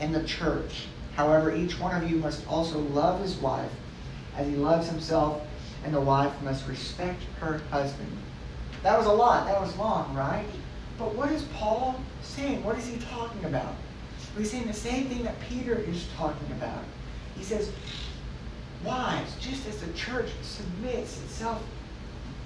and 0.00 0.14
the 0.14 0.24
church. 0.24 0.86
However, 1.14 1.54
each 1.54 1.78
one 1.78 1.94
of 1.94 2.10
you 2.10 2.16
must 2.16 2.46
also 2.48 2.78
love 2.78 3.20
his 3.20 3.36
wife 3.36 3.70
as 4.36 4.48
he 4.48 4.56
loves 4.56 4.88
himself, 4.88 5.42
and 5.84 5.94
the 5.94 6.00
wife 6.00 6.32
must 6.42 6.66
respect 6.66 7.22
her 7.40 7.58
husband. 7.70 8.10
That 8.82 8.98
was 8.98 9.06
a 9.06 9.12
lot. 9.12 9.46
That 9.46 9.60
was 9.60 9.76
long, 9.76 10.14
right? 10.14 10.46
But 10.98 11.14
what 11.14 11.30
is 11.30 11.44
Paul 11.54 12.00
saying? 12.22 12.62
What 12.64 12.78
is 12.78 12.86
he 12.86 12.98
talking 12.98 13.44
about? 13.44 13.74
He's 14.36 14.50
saying 14.50 14.66
the 14.66 14.72
same 14.72 15.06
thing 15.06 15.22
that 15.22 15.38
Peter 15.48 15.74
is 15.74 16.06
talking 16.16 16.50
about. 16.52 16.82
He 17.36 17.44
says, 17.44 17.70
Wives, 18.84 19.34
just 19.40 19.66
as 19.66 19.80
the 19.80 19.92
church 19.92 20.28
submits 20.42 21.22
itself 21.22 21.62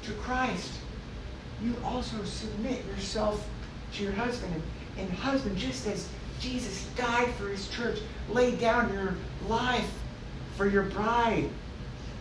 to 0.04 0.12
Christ, 0.12 0.72
you 1.62 1.74
also 1.84 2.22
submit 2.24 2.84
yourself 2.87 3.48
to 3.94 4.04
your 4.04 4.12
husband. 4.12 4.54
And, 4.54 4.62
and 4.98 5.18
husband, 5.18 5.56
just 5.56 5.87
as 5.87 6.08
Jesus 6.40 6.87
died 6.96 7.33
for 7.35 7.48
his 7.48 7.68
church, 7.68 7.98
lay 8.31 8.55
down 8.57 8.92
your 8.92 9.14
life 9.48 9.90
for 10.57 10.68
your 10.68 10.85
bride. 10.85 11.48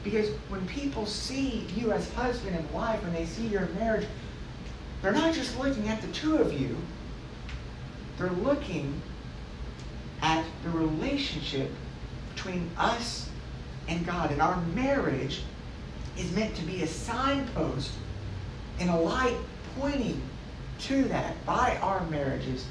Because 0.04 0.30
when 0.50 0.66
people 0.68 1.06
see 1.06 1.68
you 1.76 1.92
as 1.92 2.12
husband 2.14 2.56
and 2.56 2.72
wife, 2.72 3.02
when 3.04 3.14
they 3.14 3.26
see 3.26 3.48
your 3.48 3.68
marriage, 3.80 4.08
they're 5.02 5.12
not 5.12 5.34
just 5.34 5.58
looking 5.60 5.88
at 5.90 6.02
the 6.02 6.08
two 6.10 6.38
of 6.38 6.54
you, 6.54 6.78
they're 8.18 8.30
looking 8.30 9.02
at 10.22 10.46
the 10.64 10.70
relationship 10.70 11.72
between 12.34 12.70
us 12.78 13.30
and 13.88 14.06
God. 14.06 14.32
And 14.32 14.42
our 14.42 14.60
marriage 14.74 15.44
is 16.18 16.32
meant 16.32 16.56
to 16.56 16.64
be 16.64 16.82
a 16.84 16.88
signpost 16.88 17.92
and 18.80 18.90
a 18.90 18.96
light 18.96 19.36
pointing 19.80 20.22
to 20.80 21.04
that. 21.06 21.46
By 21.46 21.78
our 21.82 22.04
marriages, 22.08 22.66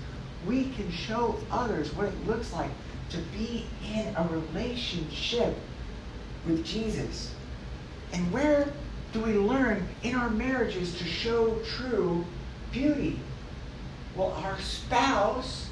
we 0.47 0.71
can 0.71 0.91
show 0.91 1.37
others 1.51 1.95
what 1.95 2.07
it 2.07 2.27
looks 2.27 2.53
like 2.53 2.71
to 3.11 3.19
be 3.37 3.67
in 3.95 4.15
a 4.17 4.29
relationship 4.29 5.57
with 6.47 6.65
Jesus. 6.65 7.33
And 8.13 8.33
where 8.33 8.73
do 9.13 9.21
we 9.21 9.35
learn 9.35 9.87
in 10.03 10.15
our 10.15 10.31
marriages 10.31 10.97
to 10.99 11.05
show 11.05 11.59
true 11.77 12.25
beauty? 12.73 13.19
Well, 14.15 14.33
our 14.33 14.59
spouse, 14.61 15.69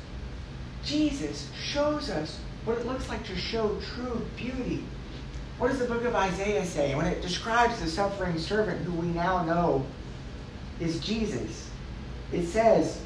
Jesus, 0.84 1.48
shows 1.62 2.10
us 2.10 2.38
what 2.64 2.78
it 2.78 2.86
looks 2.86 3.08
like 3.08 3.24
to 3.26 3.36
show 3.36 3.78
true 3.94 4.24
beauty. 4.36 4.84
What 5.58 5.68
does 5.68 5.78
the 5.78 5.86
book 5.86 6.04
of 6.04 6.14
Isaiah 6.14 6.64
say 6.64 6.94
when 6.94 7.06
it 7.06 7.22
describes 7.22 7.80
the 7.80 7.88
suffering 7.88 8.38
servant 8.38 8.80
who 8.84 8.92
we 8.92 9.06
now 9.06 9.44
know 9.44 9.86
is 10.80 10.98
Jesus? 11.00 11.70
It 12.32 12.46
says, 12.46 13.00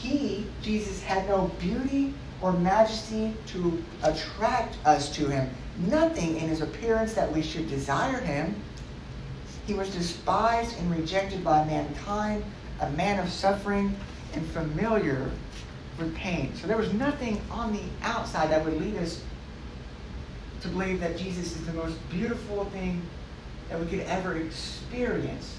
He, 0.00 0.46
Jesus, 0.62 1.02
had 1.02 1.28
no 1.28 1.50
beauty 1.58 2.14
or 2.40 2.52
majesty 2.52 3.34
to 3.48 3.82
attract 4.04 4.76
us 4.84 5.10
to 5.16 5.28
him, 5.28 5.50
nothing 5.78 6.36
in 6.36 6.48
his 6.48 6.60
appearance 6.60 7.14
that 7.14 7.32
we 7.32 7.42
should 7.42 7.68
desire 7.68 8.20
him. 8.20 8.54
He 9.66 9.74
was 9.74 9.90
despised 9.90 10.78
and 10.78 10.90
rejected 10.90 11.42
by 11.42 11.64
mankind, 11.64 12.44
a 12.80 12.90
man 12.90 13.18
of 13.18 13.30
suffering 13.30 13.94
and 14.34 14.46
familiar 14.50 15.30
with 15.98 16.14
pain. 16.14 16.54
So 16.54 16.68
there 16.68 16.76
was 16.76 16.92
nothing 16.92 17.40
on 17.50 17.72
the 17.72 17.82
outside 18.02 18.50
that 18.50 18.64
would 18.64 18.80
lead 18.80 18.96
us 18.96 19.20
to 20.62 20.68
believe 20.68 21.00
that 21.00 21.18
Jesus 21.18 21.56
is 21.56 21.66
the 21.66 21.72
most 21.72 21.96
beautiful 22.08 22.66
thing 22.66 23.02
that 23.68 23.80
we 23.80 23.86
could 23.86 24.06
ever 24.06 24.36
experience. 24.36 25.56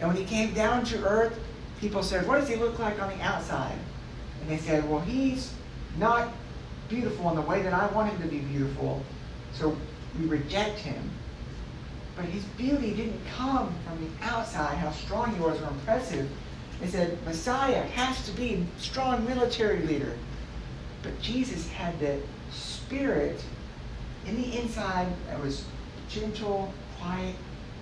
And 0.00 0.08
when 0.08 0.16
he 0.16 0.24
came 0.24 0.54
down 0.54 0.84
to 0.86 1.04
earth, 1.04 1.38
people 1.84 2.02
said, 2.02 2.26
What 2.26 2.40
does 2.40 2.48
he 2.48 2.56
look 2.56 2.78
like 2.78 3.00
on 3.00 3.10
the 3.10 3.22
outside? 3.22 3.76
And 4.40 4.48
they 4.48 4.56
said, 4.56 4.88
Well, 4.88 5.00
he's 5.00 5.52
not 5.98 6.32
beautiful 6.88 7.28
in 7.28 7.36
the 7.36 7.42
way 7.42 7.60
that 7.62 7.74
I 7.74 7.86
want 7.88 8.10
him 8.10 8.22
to 8.22 8.28
be 8.28 8.38
beautiful. 8.38 9.02
So 9.52 9.76
we 10.18 10.26
reject 10.26 10.78
him. 10.78 11.10
But 12.16 12.24
his 12.24 12.42
beauty 12.56 12.94
didn't 12.94 13.20
come 13.36 13.74
from 13.86 13.98
the 14.00 14.24
outside, 14.24 14.78
how 14.78 14.92
strong 14.92 15.34
he 15.34 15.40
was 15.40 15.60
or 15.60 15.68
impressive. 15.68 16.28
They 16.80 16.86
said 16.86 17.18
Messiah 17.26 17.82
has 17.82 18.24
to 18.26 18.32
be 18.32 18.54
a 18.54 18.80
strong 18.80 19.24
military 19.26 19.80
leader. 19.80 20.16
But 21.02 21.20
Jesus 21.20 21.68
had 21.68 21.98
the 22.00 22.18
spirit 22.50 23.44
in 24.26 24.40
the 24.40 24.58
inside 24.58 25.08
that 25.28 25.38
was 25.38 25.64
gentle, 26.08 26.72
quiet, 26.98 27.34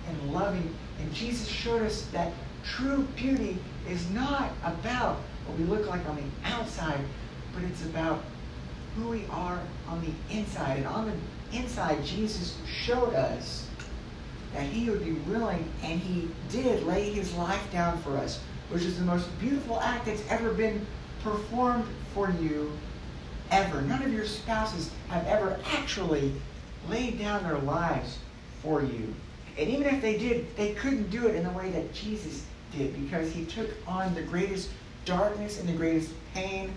and 0.09 0.33
loving. 0.33 0.75
And 0.99 1.13
Jesus 1.13 1.47
showed 1.47 1.83
us 1.83 2.07
that 2.07 2.33
true 2.63 3.03
beauty 3.15 3.57
is 3.89 4.09
not 4.11 4.51
about 4.63 5.17
what 5.45 5.57
we 5.57 5.65
look 5.65 5.87
like 5.87 6.07
on 6.07 6.15
the 6.15 6.49
outside, 6.49 6.99
but 7.53 7.63
it's 7.63 7.83
about 7.85 8.23
who 8.95 9.09
we 9.09 9.25
are 9.29 9.59
on 9.87 10.01
the 10.01 10.35
inside. 10.35 10.77
And 10.77 10.87
on 10.87 11.11
the 11.51 11.57
inside, 11.57 12.03
Jesus 12.03 12.57
showed 12.67 13.13
us 13.13 13.67
that 14.53 14.63
he 14.63 14.89
would 14.89 15.03
be 15.03 15.13
willing, 15.31 15.67
and 15.83 15.99
he 15.99 16.29
did 16.49 16.83
lay 16.83 17.09
his 17.09 17.33
life 17.35 17.71
down 17.71 17.97
for 18.01 18.17
us, 18.17 18.39
which 18.69 18.83
is 18.83 18.97
the 18.97 19.05
most 19.05 19.27
beautiful 19.39 19.79
act 19.79 20.05
that's 20.05 20.23
ever 20.29 20.53
been 20.53 20.85
performed 21.23 21.85
for 22.13 22.29
you 22.31 22.71
ever. 23.51 23.81
None 23.81 24.03
of 24.03 24.13
your 24.13 24.25
spouses 24.25 24.91
have 25.09 25.25
ever 25.25 25.59
actually 25.73 26.33
laid 26.89 27.19
down 27.19 27.43
their 27.43 27.57
lives 27.59 28.19
for 28.61 28.81
you. 28.81 29.13
And 29.57 29.69
even 29.69 29.87
if 29.87 30.01
they 30.01 30.17
did, 30.17 30.55
they 30.55 30.73
couldn't 30.73 31.09
do 31.09 31.27
it 31.27 31.35
in 31.35 31.43
the 31.43 31.51
way 31.51 31.69
that 31.71 31.93
Jesus 31.93 32.45
did 32.77 32.93
because 33.03 33.31
he 33.31 33.45
took 33.45 33.69
on 33.87 34.13
the 34.15 34.21
greatest 34.21 34.69
darkness 35.05 35.59
and 35.59 35.67
the 35.67 35.73
greatest 35.73 36.11
pain 36.33 36.73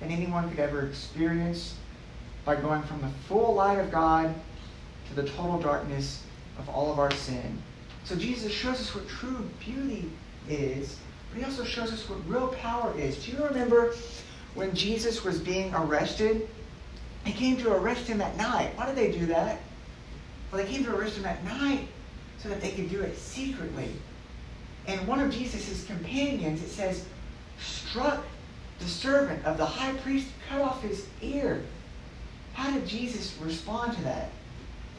that 0.00 0.10
anyone 0.10 0.48
could 0.50 0.58
ever 0.58 0.86
experience 0.86 1.74
by 2.44 2.56
going 2.56 2.82
from 2.82 3.00
the 3.00 3.08
full 3.28 3.54
light 3.54 3.78
of 3.78 3.90
God 3.90 4.34
to 5.08 5.14
the 5.14 5.28
total 5.28 5.58
darkness 5.58 6.22
of 6.58 6.68
all 6.68 6.92
of 6.92 6.98
our 6.98 7.10
sin. 7.12 7.62
So 8.04 8.14
Jesus 8.14 8.52
shows 8.52 8.80
us 8.80 8.94
what 8.94 9.08
true 9.08 9.48
beauty 9.58 10.10
is, 10.48 10.98
but 11.30 11.38
he 11.38 11.44
also 11.44 11.64
shows 11.64 11.92
us 11.92 12.08
what 12.08 12.18
real 12.28 12.48
power 12.48 12.96
is. 12.98 13.24
Do 13.24 13.32
you 13.32 13.44
remember 13.44 13.94
when 14.54 14.74
Jesus 14.74 15.24
was 15.24 15.38
being 15.40 15.74
arrested? 15.74 16.48
They 17.24 17.32
came 17.32 17.56
to 17.58 17.72
arrest 17.74 18.06
him 18.06 18.20
at 18.20 18.36
night. 18.36 18.70
Why 18.76 18.86
did 18.86 18.94
they 18.94 19.10
do 19.10 19.26
that? 19.26 19.58
Well, 20.50 20.64
they 20.64 20.70
came 20.70 20.84
to 20.84 20.94
arrest 20.94 21.16
him 21.16 21.26
at 21.26 21.42
night 21.44 21.88
so 22.38 22.48
that 22.48 22.60
they 22.60 22.70
could 22.70 22.88
do 22.88 23.00
it 23.00 23.18
secretly. 23.18 23.90
And 24.86 25.06
one 25.06 25.20
of 25.20 25.32
Jesus' 25.32 25.84
companions, 25.84 26.62
it 26.62 26.68
says, 26.68 27.06
struck 27.58 28.24
the 28.78 28.84
servant 28.84 29.44
of 29.44 29.56
the 29.56 29.64
high 29.64 29.94
priest, 29.94 30.28
cut 30.48 30.60
off 30.60 30.82
his 30.82 31.06
ear. 31.22 31.62
How 32.52 32.70
did 32.70 32.86
Jesus 32.86 33.36
respond 33.40 33.94
to 33.94 34.02
that? 34.02 34.30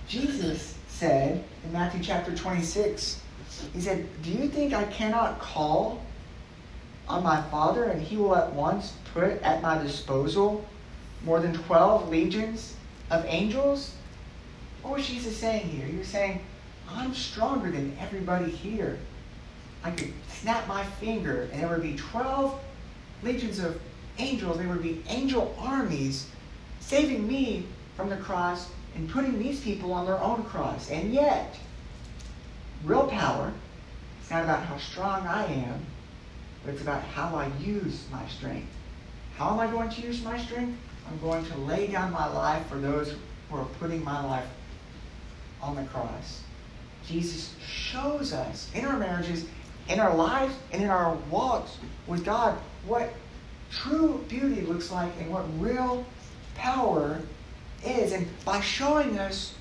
Jesus 0.08 0.76
said 0.88 1.44
in 1.64 1.74
Matthew 1.74 2.02
chapter 2.04 2.36
26, 2.36 3.22
He 3.74 3.82
said, 3.82 4.08
Do 4.24 4.32
you 4.32 4.48
think 4.48 4.74
I 4.74 4.84
cannot 4.86 5.40
call 5.40 6.02
on 7.08 7.24
my 7.24 7.42
Father 7.44 7.86
and 7.86 8.02
he 8.02 8.18
will 8.18 8.36
at 8.36 8.52
once 8.54 8.94
put 9.14 9.42
at 9.42 9.62
my 9.62 9.78
disposal 9.82 10.66
more 11.24 11.40
than 11.40 11.54
12 11.54 12.10
legions 12.10 12.76
of 13.10 13.26
angels? 13.26 13.94
What 14.82 14.96
was 14.96 15.08
Jesus 15.08 15.36
saying 15.38 15.68
here? 15.68 15.86
He 15.86 15.98
was 15.98 16.08
saying, 16.08 16.42
I'm 16.90 17.14
stronger 17.14 17.72
than 17.72 17.98
everybody 18.00 18.50
here. 18.50 18.98
I 19.84 19.92
could 19.92 20.14
snap 20.30 20.68
my 20.68 20.84
finger 20.84 21.48
and 21.52 21.62
there 21.62 21.70
would 21.70 21.82
be 21.82 21.96
12 21.96 22.60
legions 23.24 23.60
of 23.60 23.80
angels. 24.18 24.58
There 24.58 24.68
would 24.68 24.84
be 24.84 25.04
angel 25.08 25.56
armies 25.60 26.28
saving 26.80 27.28
me 27.28 27.66
from 27.96 28.10
the 28.10 28.18
cross 28.18 28.70
and 28.96 29.10
putting 29.10 29.40
these 29.40 29.60
people 29.62 29.94
on 29.94 30.06
their 30.06 30.20
own 30.20 30.44
cross. 30.44 30.90
And 30.90 31.14
yet, 31.14 31.58
real 32.84 33.08
power, 33.08 33.52
it's 34.22 34.32
not 34.32 34.44
about 34.44 34.64
how 34.64 34.78
strong 34.78 35.26
I 35.28 35.46
am, 35.46 35.86
but 36.64 36.74
it's 36.74 36.82
about 36.82 37.04
how 37.04 37.36
I 37.36 37.50
use 37.60 38.06
my 38.12 38.28
strength. 38.28 38.72
How 39.38 39.52
am 39.52 39.60
I 39.60 39.68
going 39.68 39.90
to 39.90 40.02
use 40.02 40.24
my 40.24 40.38
strength? 40.38 40.78
I'm 41.08 41.20
going 41.20 41.46
to 41.46 41.58
lay 41.60 41.88
down 41.88 42.12
my 42.12 42.28
life 42.28 42.68
for 42.68 42.78
those 42.78 43.14
who 43.50 43.58
are 43.58 43.66
putting 43.80 44.04
my 44.04 44.26
life 44.26 44.48
on 45.62 45.76
the 45.76 45.84
cross. 45.84 46.42
Jesus 47.06 47.54
shows 47.66 48.34
us 48.34 48.70
in 48.74 48.84
our 48.84 48.98
marriages, 48.98 49.46
in 49.90 50.00
our 50.00 50.16
lives, 50.16 50.54
and 50.72 50.84
in 50.84 50.90
our 50.90 51.16
walks 51.30 51.78
with 52.08 52.26
God 52.26 52.58
what 52.86 53.14
true 53.72 54.24
beauty 54.28 54.62
looks 54.62 54.92
like 54.92 55.12
and 55.20 55.32
what 55.32 55.46
real 55.60 56.06
power 56.56 57.22
is. 57.86 58.14
And 58.14 58.28
by 58.46 58.62
showing 58.62 59.20
us 59.20 59.54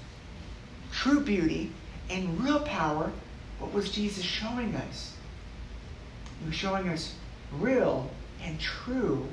true 0.92 1.20
beauty 1.20 1.72
and 2.08 2.40
real 2.40 2.60
power, 2.60 3.10
what 3.58 3.72
was 3.72 3.90
Jesus 3.90 4.24
showing 4.24 4.74
us? 4.76 5.14
He 6.40 6.46
was 6.46 6.54
showing 6.54 6.88
us 6.88 7.14
real 7.52 8.10
and 8.42 8.60
true 8.60 9.26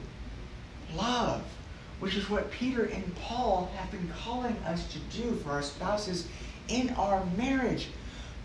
love, 0.96 1.44
which 2.00 2.16
is 2.16 2.30
what 2.30 2.52
Peter 2.52 2.86
and 2.86 3.16
Paul 3.18 3.72
have 3.76 3.92
been 3.92 4.10
calling 4.24 4.56
us 4.66 4.92
to 4.94 5.00
do 5.18 5.36
for 5.36 5.52
our 5.52 5.62
spouses 5.62 6.28
in 6.68 6.90
our 6.92 7.24
marriage. 7.38 7.88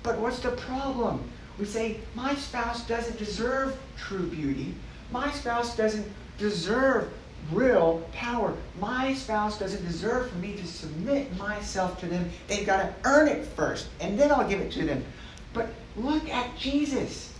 But 0.03 0.19
what's 0.19 0.41
the 0.41 0.51
problem? 0.51 1.31
We 1.59 1.65
say, 1.65 1.99
my 2.15 2.35
spouse 2.35 2.87
doesn't 2.87 3.19
deserve 3.19 3.77
true 3.97 4.27
beauty. 4.27 4.75
My 5.11 5.31
spouse 5.33 5.77
doesn't 5.77 6.07
deserve 6.39 7.13
real 7.53 8.07
power. 8.13 8.55
My 8.81 9.15
spouse 9.15 9.59
doesn't 9.59 9.85
deserve 9.85 10.31
for 10.31 10.37
me 10.37 10.55
to 10.55 10.67
submit 10.67 11.37
myself 11.37 11.99
to 12.01 12.07
them. 12.07 12.31
They've 12.47 12.67
got 12.67 12.83
to 12.83 12.95
earn 13.05 13.29
it 13.29 13.45
first, 13.45 13.89
and 14.01 14.19
then 14.19 14.31
I'll 14.31 14.49
give 14.49 14.61
it 14.61 14.71
to 14.73 14.85
them. 14.85 15.05
But 15.53 15.69
look 15.97 16.29
at 16.29 16.57
Jesus. 16.57 17.33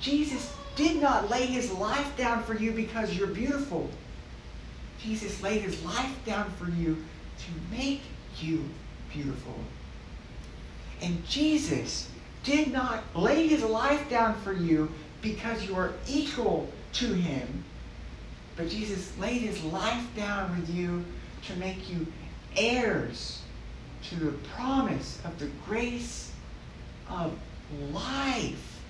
Jesus 0.00 0.54
did 0.76 1.00
not 1.00 1.30
lay 1.30 1.46
his 1.46 1.72
life 1.72 2.16
down 2.16 2.42
for 2.44 2.54
you 2.54 2.72
because 2.72 3.14
you're 3.14 3.28
beautiful. 3.28 3.88
Jesus 5.00 5.42
laid 5.42 5.62
his 5.62 5.82
life 5.84 6.14
down 6.24 6.50
for 6.52 6.70
you 6.70 7.02
to 7.38 7.76
make 7.76 8.02
you 8.38 8.64
beautiful. 9.12 9.54
And 11.00 11.26
Jesus 11.26 12.08
did 12.46 12.72
not 12.72 13.02
lay 13.14 13.46
his 13.46 13.62
life 13.62 14.08
down 14.08 14.34
for 14.40 14.54
you 14.54 14.90
because 15.20 15.64
you 15.64 15.76
are 15.76 15.92
equal 16.08 16.70
to 16.92 17.12
him 17.12 17.64
but 18.56 18.70
Jesus 18.70 19.16
laid 19.18 19.42
his 19.42 19.62
life 19.64 20.04
down 20.16 20.58
with 20.58 20.70
you 20.70 21.04
to 21.46 21.56
make 21.56 21.90
you 21.90 22.06
heirs 22.56 23.42
to 24.08 24.16
the 24.16 24.32
promise 24.54 25.18
of 25.24 25.38
the 25.38 25.50
grace 25.66 26.32
of 27.10 27.38
life. 27.92 28.80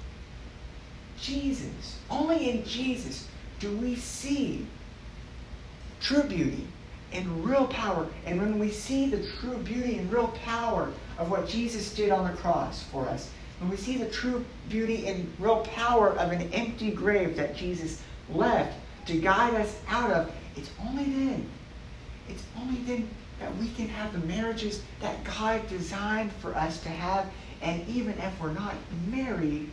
Jesus. 1.21 1.99
Only 2.09 2.51
in 2.51 2.65
Jesus 2.65 3.27
do 3.59 3.77
we 3.79 3.97
see 3.97 4.67
true 6.01 6.23
beauty 6.23 6.67
and 7.13 7.45
real 7.45 7.67
power. 7.67 8.07
And 8.25 8.41
when 8.41 8.59
we 8.59 8.71
see 8.71 9.09
the 9.09 9.27
true 9.41 9.59
beauty 9.59 9.99
and 9.99 10.13
real 10.13 10.29
power 10.45 10.93
of 11.19 11.31
what 11.31 11.49
Jesus 11.49 11.93
did 11.93 12.11
on 12.11 12.31
the 12.31 12.37
cross 12.37 12.85
for 12.85 13.09
us, 13.09 13.31
when 13.59 13.71
we 13.71 13.77
see 13.77 13.97
the 13.97 14.09
true 14.11 14.45
beauty 14.69 15.07
and 15.07 15.33
real 15.39 15.61
power 15.75 16.11
of 16.11 16.33
an 16.33 16.53
empty 16.53 16.91
grave 16.91 17.37
that 17.37 17.57
Jesus 17.57 18.03
left 18.31 18.79
to 19.07 19.19
guide 19.19 19.55
us 19.55 19.79
out 19.89 20.11
of, 20.11 20.33
it's 20.57 20.71
only 20.87 21.05
then, 21.05 21.49
it's 22.29 22.43
only 22.61 22.79
then 22.83 23.09
that 23.41 23.55
we 23.57 23.69
can 23.71 23.89
have 23.89 24.13
the 24.13 24.27
marriages 24.27 24.83
that 25.01 25.23
God 25.25 25.67
designed 25.69 26.33
for 26.33 26.55
us 26.55 26.81
to 26.83 26.89
have. 26.89 27.27
And 27.63 27.87
even 27.89 28.19
if 28.19 28.41
we're 28.41 28.53
not 28.53 28.75
married, 29.11 29.71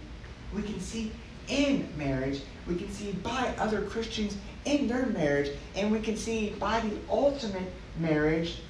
we 0.56 0.62
can 0.62 0.80
see 0.80 1.12
in 1.48 1.88
marriage, 1.98 2.42
we 2.68 2.76
can 2.76 2.90
see 2.90 3.12
by 3.12 3.54
other 3.58 3.82
Christians 3.82 4.38
in 4.66 4.88
their 4.88 5.08
marriage, 5.08 5.52
and 5.76 5.92
we 5.92 6.00
can 6.00 6.16
see 6.16 6.52
by 6.60 6.80
the 6.80 6.96
ultimate 7.10 7.70
marriage 8.00 8.62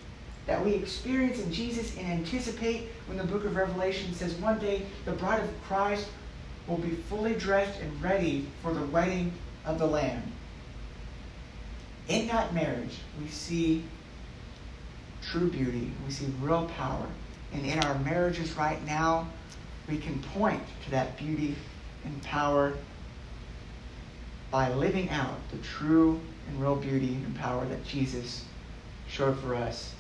that 0.48 0.64
we 0.64 0.74
experience 0.74 1.40
in 1.40 1.52
Jesus 1.52 1.96
and 1.98 2.08
anticipate 2.08 2.90
when 3.08 3.18
the 3.18 3.24
book 3.24 3.46
of 3.46 3.56
Revelation 3.56 4.14
says 4.14 4.34
one 4.36 4.60
day 4.60 4.86
the 5.06 5.12
bride 5.12 5.44
of 5.44 5.50
Christ 5.64 6.08
will 6.68 6.78
be 6.78 6.92
fully 6.92 7.34
dressed 7.36 7.80
and 7.80 8.02
ready 8.02 8.48
for 8.62 8.74
the 8.74 8.86
wedding 8.86 9.34
of 9.66 9.80
the 9.80 9.88
Lamb 9.88 10.24
in 12.08 12.28
that 12.28 12.54
marriage, 12.54 13.00
we 13.22 13.28
see 13.28 13.84
true 15.22 15.50
beauty, 15.50 15.92
we 16.06 16.12
see 16.12 16.28
real 16.42 16.70
power. 16.78 17.08
And 17.54 17.66
in 17.66 17.80
our 17.80 17.98
marriages 18.00 18.54
right 18.58 18.84
now, 18.86 19.28
we 19.88 19.98
can 19.98 20.22
point 20.22 20.62
to 20.86 20.92
that 20.92 21.18
beauty 21.18 21.56
and 22.04 22.22
power 22.24 22.74
by 24.52 24.74
living 24.74 25.10
out 25.10 25.38
the 25.52 25.58
true 25.58 26.20
and 26.48 26.62
real 26.62 26.76
beauty 26.76 27.16
and 27.26 27.36
power 27.36 27.66
that 27.66 27.86
Jesus 27.86 28.44
showed 29.08 29.40
for 29.40 29.56
us 29.56 29.94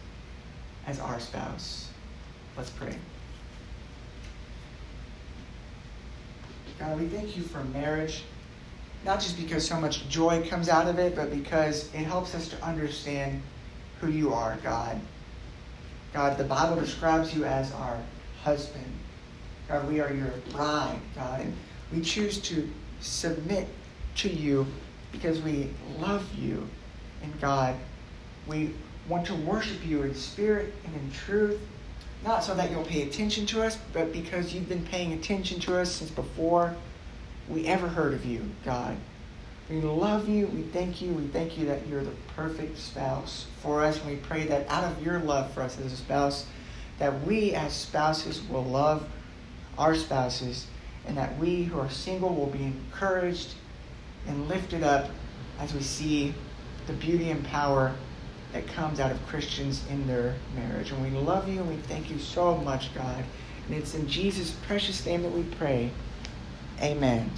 as 0.88 1.00
our 1.00 1.20
spouse. 1.20 1.90
Let's 2.58 2.70
pray. 2.70 2.96
God, 6.80 7.00
we 7.00 7.08
thank 7.08 7.38
you 7.38 7.44
for 7.44 7.64
marriage 7.66 8.24
not 9.06 9.20
just 9.20 9.38
because 9.38 9.68
so 9.68 9.80
much 9.80 10.08
joy 10.08 10.48
comes 10.48 10.70
out 10.70 10.88
of 10.88 10.98
it, 10.98 11.16
but 11.16 11.32
because 11.32 11.94
it 11.94 12.06
helps 12.06 12.34
us 12.34 12.48
to 12.50 12.64
understand 12.64 13.42
who 14.00 14.10
you 14.10 14.34
are, 14.34 14.58
God. 14.64 15.00
God, 16.14 16.38
the 16.38 16.44
Bible 16.44 16.76
describes 16.80 17.36
you 17.36 17.44
as 17.44 17.72
our 17.74 17.98
husband. 18.44 18.86
God, 19.68 19.88
we 19.90 20.00
are 20.00 20.14
your 20.14 20.34
bride, 20.52 21.00
God, 21.16 21.42
and 21.42 21.56
we 21.92 22.02
choose 22.02 22.40
to 22.42 22.70
submit 23.02 23.68
to 24.18 24.30
you 24.30 24.66
because 25.12 25.42
we 25.42 25.70
love 26.00 26.34
you. 26.36 26.68
And 27.24 27.42
God, 27.42 27.76
we 28.48 28.74
want 29.10 29.26
to 29.28 29.36
worship 29.36 29.86
you 29.86 30.04
in 30.04 30.14
spirit 30.16 30.74
and 30.86 30.96
in 30.96 31.12
truth, 31.12 31.60
not 32.24 32.44
so 32.44 32.56
that 32.56 32.72
you'll 32.72 32.84
pay 32.84 33.02
attention 33.02 33.46
to 33.48 33.62
us, 33.62 33.78
but 33.92 34.14
because 34.14 34.54
you've 34.54 34.70
been 34.70 34.86
paying 34.86 35.14
attention 35.14 35.60
to 35.62 35.78
us 35.78 35.92
since 35.92 36.10
before 36.10 36.76
we 37.50 37.68
ever 37.68 37.88
heard 37.88 38.14
of 38.14 38.26
you, 38.26 38.50
God. 38.64 38.96
We 39.70 39.82
love 39.82 40.30
you. 40.30 40.48
We 40.48 40.62
thank 40.62 41.02
you. 41.02 41.12
We 41.14 41.28
thank 41.28 41.58
you 41.58 41.66
that 41.68 41.88
you're 41.88 42.04
the 42.04 42.12
perfect 42.36 42.78
spouse 42.78 43.48
for 43.62 43.84
us. 43.84 44.00
And 44.00 44.10
we 44.10 44.16
pray 44.18 44.46
that 44.46 44.70
out 44.70 44.84
of 44.84 45.04
your 45.04 45.20
love 45.20 45.52
for 45.54 45.62
us 45.62 45.80
as 45.80 45.92
a 45.92 45.98
spouse, 45.98 46.46
that 47.00 47.26
we 47.26 47.54
as 47.54 47.74
spouses 47.74 48.42
will 48.50 48.64
love 48.64 49.08
our 49.78 49.96
spouses 49.96 50.68
and 51.08 51.18
that 51.18 51.38
we 51.38 51.64
who 51.64 51.80
are 51.80 51.90
single 51.90 52.34
will 52.34 52.48
be 52.48 52.64
encouraged 52.64 53.54
and 54.28 54.48
lifted 54.48 54.84
up 54.84 55.10
as 55.60 55.74
we 55.74 55.82
see 55.82 56.34
the 56.88 56.94
beauty 56.94 57.32
and 57.32 57.44
power 57.46 57.94
that 58.54 58.68
comes 58.68 59.00
out 59.00 59.12
of 59.12 59.28
Christians 59.28 59.84
in 59.90 60.08
their 60.08 60.36
marriage. 60.56 60.92
And 60.92 61.02
we 61.02 61.10
love 61.20 61.50
you 61.50 61.60
and 61.60 61.68
we 61.68 61.76
thank 61.76 62.10
you 62.10 62.20
so 62.20 62.56
much, 62.58 62.94
God. 62.94 63.24
And 63.68 63.76
it's 63.76 63.96
in 63.96 64.08
Jesus' 64.08 64.52
precious 64.68 65.06
name 65.06 65.24
that 65.24 65.32
we 65.32 65.44
pray. 65.44 65.90
Amen. 66.82 67.32